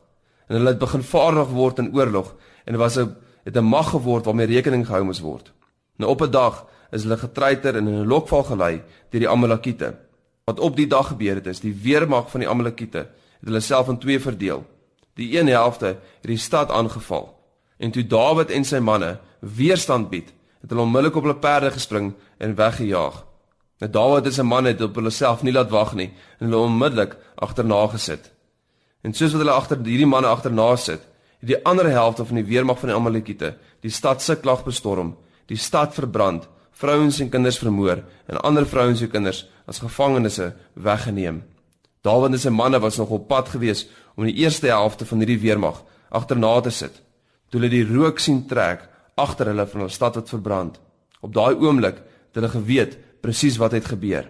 En 0.47 0.55
hulle 0.55 0.69
het 0.69 0.79
begin 0.79 1.03
vaardig 1.03 1.47
word 1.47 1.79
in 1.79 1.93
oorlog 1.95 2.35
en 2.65 2.77
was 2.77 2.97
'n 2.97 3.15
het 3.43 3.57
'n 3.57 3.63
mag 3.63 3.89
geword 3.89 4.25
waarmee 4.25 4.45
rekening 4.45 4.85
gehou 4.85 5.03
moes 5.03 5.19
word. 5.19 5.51
Nou 5.97 6.11
op 6.11 6.21
'n 6.21 6.31
dag 6.31 6.65
is 6.91 7.03
hulle 7.03 7.17
getreiter 7.17 7.75
en 7.75 7.87
in 7.87 8.01
'n 8.01 8.07
lokval 8.07 8.43
gelei 8.43 8.81
deur 9.09 9.19
die 9.19 9.29
Amalekiete. 9.29 9.95
Wat 10.45 10.59
op 10.59 10.75
die 10.75 10.87
dag 10.87 11.07
gebeur 11.07 11.35
het 11.35 11.47
is, 11.47 11.59
die 11.59 11.79
weermag 11.83 12.31
van 12.31 12.39
die 12.39 12.49
Amalekiete 12.49 12.97
het 12.97 13.47
hulle 13.47 13.59
self 13.59 13.87
in 13.87 13.97
twee 13.97 14.19
verdeel. 14.19 14.65
Die 15.19 15.37
een 15.37 15.47
helfte 15.47 15.97
het 15.97 16.29
die 16.29 16.37
stad 16.37 16.71
aangeval 16.71 17.29
en 17.81 17.91
toe 17.91 18.03
Dawid 18.05 18.51
en 18.53 18.65
sy 18.67 18.77
manne 18.77 19.15
weerstand 19.41 20.11
bied, 20.11 20.27
het 20.61 20.69
hulle 20.69 20.83
onmiddellik 20.85 21.15
op 21.17 21.25
hulle 21.25 21.41
perde 21.41 21.71
gespring 21.73 22.11
en 22.37 22.53
weggejaag. 22.55 23.23
Nou 23.81 23.89
Dawid 23.89 24.27
en 24.29 24.35
sy 24.35 24.45
manne 24.45 24.75
het 24.75 24.83
op 24.85 24.99
hulle 24.99 25.09
self 25.13 25.41
nie 25.41 25.53
laat 25.55 25.71
wag 25.73 25.95
nie 25.97 26.11
en 26.37 26.45
hulle 26.45 26.67
onmiddellik 26.67 27.15
agterna 27.41 27.79
gesit. 27.95 28.29
En 29.01 29.17
soos 29.17 29.33
wat 29.33 29.41
hulle 29.41 29.57
agter 29.57 29.81
hierdie 29.81 30.09
manne 30.09 30.29
agterna 30.29 30.75
sit, 30.77 31.01
het 31.41 31.49
die 31.49 31.57
ander 31.65 31.89
helfte 31.89 32.25
van 32.29 32.37
die 32.37 32.45
weermag 32.45 32.77
van 32.79 32.91
die 32.91 32.97
Amalekiete 32.99 33.55
die 33.81 33.89
stad 33.89 34.21
Siklag 34.21 34.61
bestorm, 34.67 35.15
die 35.49 35.57
stad 35.57 35.97
verbrand 35.97 36.45
vrouens 36.77 37.17
en 37.19 37.29
kinders 37.33 37.57
vermoor 37.61 38.03
en 38.29 38.41
ander 38.45 38.65
vrouens 38.69 39.01
en 39.01 39.09
kinders 39.09 39.47
as 39.65 39.81
gevangenes 39.81 40.37
weggeneem. 40.73 41.41
Dawid 42.01 42.33
en 42.33 42.41
sy 42.41 42.49
manne 42.49 42.79
was 42.81 42.97
nog 42.97 43.13
op 43.13 43.27
pad 43.29 43.49
gewees 43.53 43.85
om 44.15 44.25
die 44.25 44.39
eerste 44.41 44.71
helfte 44.73 45.05
van 45.05 45.21
hierdie 45.21 45.41
weermag 45.41 45.83
agterna 46.09 46.59
te 46.61 46.73
sit. 46.73 47.01
Toe 47.49 47.59
hulle 47.59 47.71
die 47.71 47.85
rook 47.85 48.19
sien 48.19 48.45
trek 48.47 48.87
agter 49.19 49.51
hulle 49.51 49.67
van 49.67 49.83
hulle 49.83 49.93
stad 49.93 50.17
wat 50.17 50.31
verbrand. 50.33 50.79
Op 51.21 51.33
daai 51.33 51.53
oomblik 51.55 51.99
het 52.01 52.39
hulle 52.39 52.49
geweet 52.49 52.97
presies 53.21 53.59
wat 53.61 53.75
het 53.77 53.85
gebeur. 53.85 54.25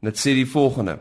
En 0.00 0.10
dit 0.10 0.18
sê 0.18 0.36
die 0.38 0.48
volgende. 0.48 1.00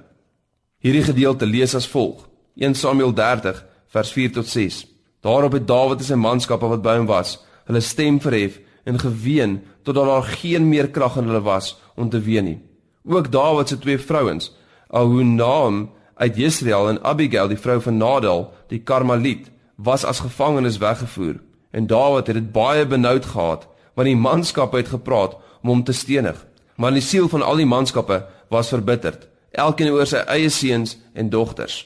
Hierdie 0.81 1.03
gedeelte 1.03 1.45
lees 1.45 1.75
as 1.75 1.87
volg: 1.87 2.25
1 2.55 2.75
Samuel 2.75 3.13
30 3.13 3.61
vers 3.93 4.11
4 4.11 4.31
tot 4.31 4.47
6. 4.47 4.85
Daarop 5.21 5.53
het 5.57 5.67
Dawid 5.67 5.99
en 5.99 6.07
sy 6.07 6.17
manskappe 6.17 6.67
wat 6.71 6.81
by 6.81 6.95
hom 6.97 7.07
was, 7.09 7.37
hulle 7.67 7.81
stem 7.83 8.19
verhef 8.23 8.57
en 8.87 8.99
geween 8.99 9.59
totdat 9.83 10.07
daar 10.07 10.27
geen 10.39 10.69
meer 10.69 10.89
krag 10.89 11.17
in 11.19 11.27
hulle 11.29 11.43
was 11.43 11.75
om 11.95 12.09
te 12.09 12.21
ween 12.23 12.45
nie. 12.45 12.59
Ook 13.03 13.31
Dawid 13.31 13.69
se 13.69 13.77
twee 13.77 13.99
vrouens, 13.99 14.53
Ahunam 14.89 15.89
uit 16.19 16.35
Jesreel 16.35 16.89
en 16.89 17.03
Abigail 17.03 17.47
die 17.47 17.59
vrou 17.59 17.79
van 17.81 17.97
Nadal, 17.97 18.49
die 18.67 18.81
Karmeliet, 18.83 19.47
was 19.75 20.03
as 20.03 20.19
gevangenes 20.19 20.77
weggevoer. 20.77 21.39
En 21.71 21.87
Dawid 21.87 22.27
het 22.27 22.35
dit 22.35 22.51
baie 22.51 22.85
benoud 22.87 23.25
gehad 23.25 23.67
want 23.99 24.07
die 24.07 24.15
manskappe 24.15 24.77
het 24.79 24.87
gepraat 24.93 25.33
om 25.61 25.69
hom 25.73 25.83
te 25.83 25.91
stenig. 25.91 26.37
Maar 26.79 26.93
die 26.95 27.03
siel 27.03 27.27
van 27.27 27.43
al 27.43 27.59
die 27.59 27.67
manskappe 27.67 28.21
was 28.47 28.71
verbitterd, 28.71 29.25
elkeen 29.51 29.91
oor 29.91 30.07
sy 30.07 30.21
eie 30.31 30.47
seuns 30.49 30.95
en 31.13 31.29
dogters. 31.29 31.81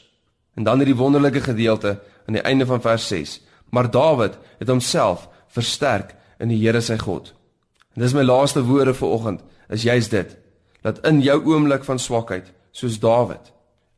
En 0.53 0.67
dan 0.67 0.77
hierdie 0.77 0.97
wonderlike 0.99 1.41
gedeelte 1.41 1.95
aan 2.27 2.37
die 2.37 2.43
einde 2.45 2.67
van 2.69 2.81
vers 2.81 3.07
6. 3.09 3.39
Maar 3.73 3.89
Dawid 3.91 4.37
het 4.59 4.69
homself 4.69 5.25
versterk 5.49 6.13
in 6.37 6.53
die 6.53 6.59
Here 6.61 6.81
sy 6.81 6.99
God. 7.01 7.33
En 7.95 8.05
dis 8.05 8.13
my 8.13 8.21
laaste 8.21 8.61
woorde 8.65 8.93
vir 8.93 9.09
oggend, 9.09 9.41
is 9.69 9.85
juist 9.89 10.13
dit. 10.13 10.37
Dat 10.85 11.01
in 11.07 11.21
jou 11.25 11.39
oomblik 11.49 11.83
van 11.87 11.99
swakheid, 11.99 12.53
soos 12.71 12.99
Dawid, 13.01 13.52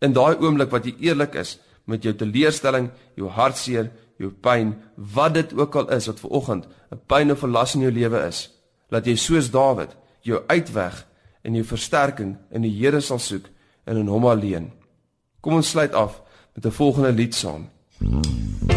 in 0.06 0.14
daai 0.14 0.38
oomblik 0.40 0.72
wat 0.72 0.86
jy 0.86 0.96
eerlik 1.10 1.36
is 1.42 1.58
met 1.86 2.04
jou 2.04 2.14
teleurstelling, 2.18 2.90
jou 3.18 3.30
hartseer, 3.30 3.92
jou 4.22 4.32
pyn, 4.32 4.74
wat 4.96 5.36
dit 5.36 5.54
ook 5.54 5.76
al 5.76 5.92
is 5.94 6.08
wat 6.10 6.22
vir 6.24 6.32
oggend 6.32 6.68
'n 6.92 7.02
pyn 7.08 7.32
of 7.32 7.44
'n 7.44 7.52
las 7.52 7.76
in 7.76 7.82
jou 7.82 7.92
lewe 7.92 8.28
is, 8.28 8.50
laat 8.90 9.06
jy 9.06 9.16
soos 9.16 9.52
Dawid 9.52 9.96
jou 10.22 10.42
uitweg 10.48 11.06
en 11.44 11.56
jou 11.56 11.64
versterking 11.64 12.38
in 12.52 12.62
die 12.62 12.74
Here 12.74 13.02
sal 13.02 13.20
soek 13.20 13.50
en 13.86 13.98
in 13.98 14.08
hom 14.08 14.26
alleen. 14.26 14.72
Kom 15.42 15.54
ons 15.54 15.70
sluit 15.70 15.94
af 15.94 16.22
met 16.56 16.66
'n 16.66 16.72
volgende 16.72 17.12
lied 17.12 17.36
saam. 17.36 17.70
Hmm. 18.00 18.75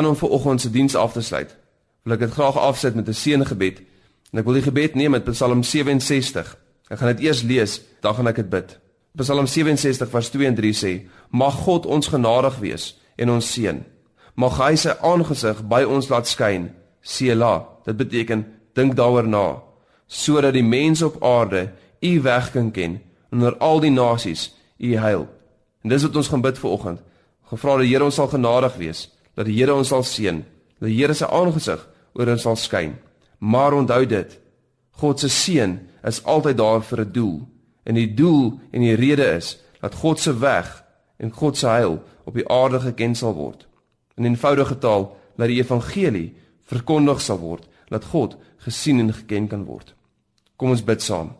Dan 0.00 0.08
om 0.08 0.16
vir 0.16 0.28
oggend 0.28 0.60
se 0.60 0.70
diens 0.70 0.94
af 0.96 1.12
te 1.12 1.20
sluit, 1.20 1.50
wil 2.08 2.14
ek 2.14 2.22
dit 2.24 2.30
graag 2.32 2.56
afsit 2.56 2.94
met 2.96 3.08
'n 3.08 3.12
seëngebed. 3.12 3.80
En 4.32 4.38
ek 4.38 4.44
wil 4.44 4.54
die 4.54 4.62
gebed 4.62 4.94
neem 4.94 5.14
uit 5.14 5.24
Psalm 5.24 5.62
67. 5.62 6.56
Ek 6.88 6.98
gaan 6.98 7.16
dit 7.16 7.20
eers 7.20 7.42
lees, 7.42 7.80
dan 8.00 8.14
gaan 8.14 8.26
ek 8.26 8.36
dit 8.36 8.48
bid. 8.48 8.78
Psalm 9.16 9.46
67 9.46 10.08
vers 10.10 10.30
2 10.30 10.46
en 10.46 10.54
3 10.54 10.72
sê: 10.72 11.06
Mag 11.30 11.54
God 11.54 11.86
ons 11.86 12.06
genadig 12.06 12.58
wees 12.58 12.96
en 13.16 13.30
ons 13.30 13.52
seën. 13.52 13.84
Mag 14.34 14.56
hy 14.56 14.76
sy 14.76 14.90
aangesig 15.02 15.68
by 15.68 15.82
ons 15.82 16.08
laat 16.08 16.26
skyn. 16.26 16.70
Sela. 17.02 17.68
Dit 17.84 17.96
beteken 17.96 18.46
dink 18.74 18.96
daaroor 18.96 19.28
na 19.28 19.62
sodat 20.06 20.52
die 20.52 20.64
mense 20.64 21.06
op 21.06 21.22
aarde 21.22 21.72
u 22.00 22.20
weg 22.20 22.50
kan 22.50 22.70
ken 22.70 23.00
onder 23.30 23.56
al 23.56 23.80
die 23.80 23.90
nasies 23.90 24.54
u 24.78 24.96
heil. 24.96 25.28
En 25.82 25.88
dis 25.88 26.02
wat 26.02 26.16
ons 26.16 26.28
gaan 26.28 26.40
bid 26.40 26.58
vir 26.58 26.70
oggend. 26.70 27.00
Gevra 27.44 27.76
dat 27.76 27.80
die 27.80 27.92
Here 27.92 28.04
ons 28.04 28.14
sal 28.14 28.28
genadig 28.28 28.74
wees, 28.76 29.08
dat 29.40 29.48
die 29.48 29.56
Here 29.56 29.72
ons 29.72 29.88
sal 29.88 30.04
seën, 30.04 30.42
dat 30.80 30.88
die 30.90 30.98
Here 30.98 31.16
sy 31.16 31.24
aangesig 31.24 31.80
oor 32.12 32.28
ons 32.28 32.44
sal 32.44 32.58
skyn. 32.60 32.98
Maar 33.40 33.78
onthou 33.78 34.02
dit, 34.04 34.34
God 35.00 35.22
se 35.22 35.30
seën 35.32 35.78
is 36.04 36.20
altyd 36.28 36.58
daar 36.58 36.82
vir 36.84 37.00
'n 37.00 37.12
doel. 37.12 37.48
En 37.84 37.94
die 37.94 38.14
doel 38.14 38.60
en 38.72 38.80
die 38.80 38.94
rede 38.94 39.24
is 39.36 39.58
dat 39.80 39.94
God 39.94 40.20
se 40.20 40.38
weg 40.38 40.84
en 41.18 41.32
God 41.32 41.56
se 41.56 41.66
heil 41.66 42.02
op 42.24 42.34
die 42.34 42.48
aarde 42.48 42.80
geken 42.80 43.14
sal 43.14 43.34
word. 43.34 43.66
In 44.16 44.24
eenvoudige 44.24 44.78
taal, 44.78 45.16
dat 45.36 45.48
die 45.48 45.62
evangelie 45.62 46.34
verkondig 46.64 47.20
sal 47.20 47.38
word, 47.38 47.68
dat 47.88 48.04
God 48.04 48.36
gesien 48.58 49.00
en 49.00 49.12
geken 49.12 49.48
kan 49.48 49.64
word. 49.64 49.94
Kom 50.56 50.70
ons 50.70 50.84
bid 50.84 51.02
saam. 51.02 51.32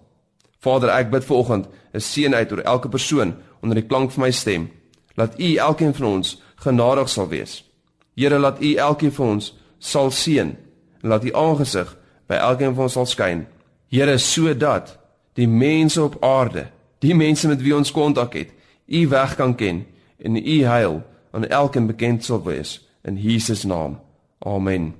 Vader, 0.58 0.88
ek 0.88 1.10
bid 1.10 1.24
vanoggend 1.24 1.68
'n 1.92 2.00
seën 2.00 2.34
uit 2.34 2.52
oor 2.52 2.60
elke 2.60 2.88
persoon 2.88 3.34
onder 3.60 3.76
die 3.76 3.86
klank 3.86 4.10
van 4.10 4.22
my 4.22 4.30
stem. 4.30 4.70
Laat 5.14 5.40
U 5.40 5.54
elkeen 5.54 5.94
van 5.94 6.06
ons 6.06 6.42
genadig 6.56 7.08
sal 7.08 7.28
wees. 7.28 7.69
Here, 8.20 8.38
laat 8.38 8.60
U 8.60 8.74
elkeen 8.74 9.12
van 9.16 9.36
ons 9.38 9.54
sal 9.78 10.10
seën 10.12 10.52
en 11.00 11.08
laat 11.08 11.24
U 11.24 11.32
aangesig 11.32 11.96
by 12.28 12.36
elkeen 12.36 12.74
van 12.76 12.90
ons 12.90 12.98
sal 12.98 13.08
skyn. 13.08 13.46
Here, 13.88 14.18
sodat 14.20 14.98
die 15.40 15.48
mense 15.48 16.02
op 16.02 16.18
aarde, 16.24 16.66
die 17.00 17.16
mense 17.16 17.48
met 17.48 17.64
wie 17.64 17.72
ons 17.72 17.92
kontak 17.96 18.36
het, 18.36 18.52
U 18.90 19.06
weg 19.08 19.36
kan 19.40 19.56
ken 19.56 19.86
en 20.20 20.36
U 20.36 20.58
heil 20.68 21.00
aan 21.32 21.48
elkeen 21.48 21.88
bekend 21.88 22.24
sal 22.24 22.44
wees 22.44 22.80
in 23.08 23.16
Jesus 23.16 23.64
naam. 23.64 23.96
Amen. 24.44 24.99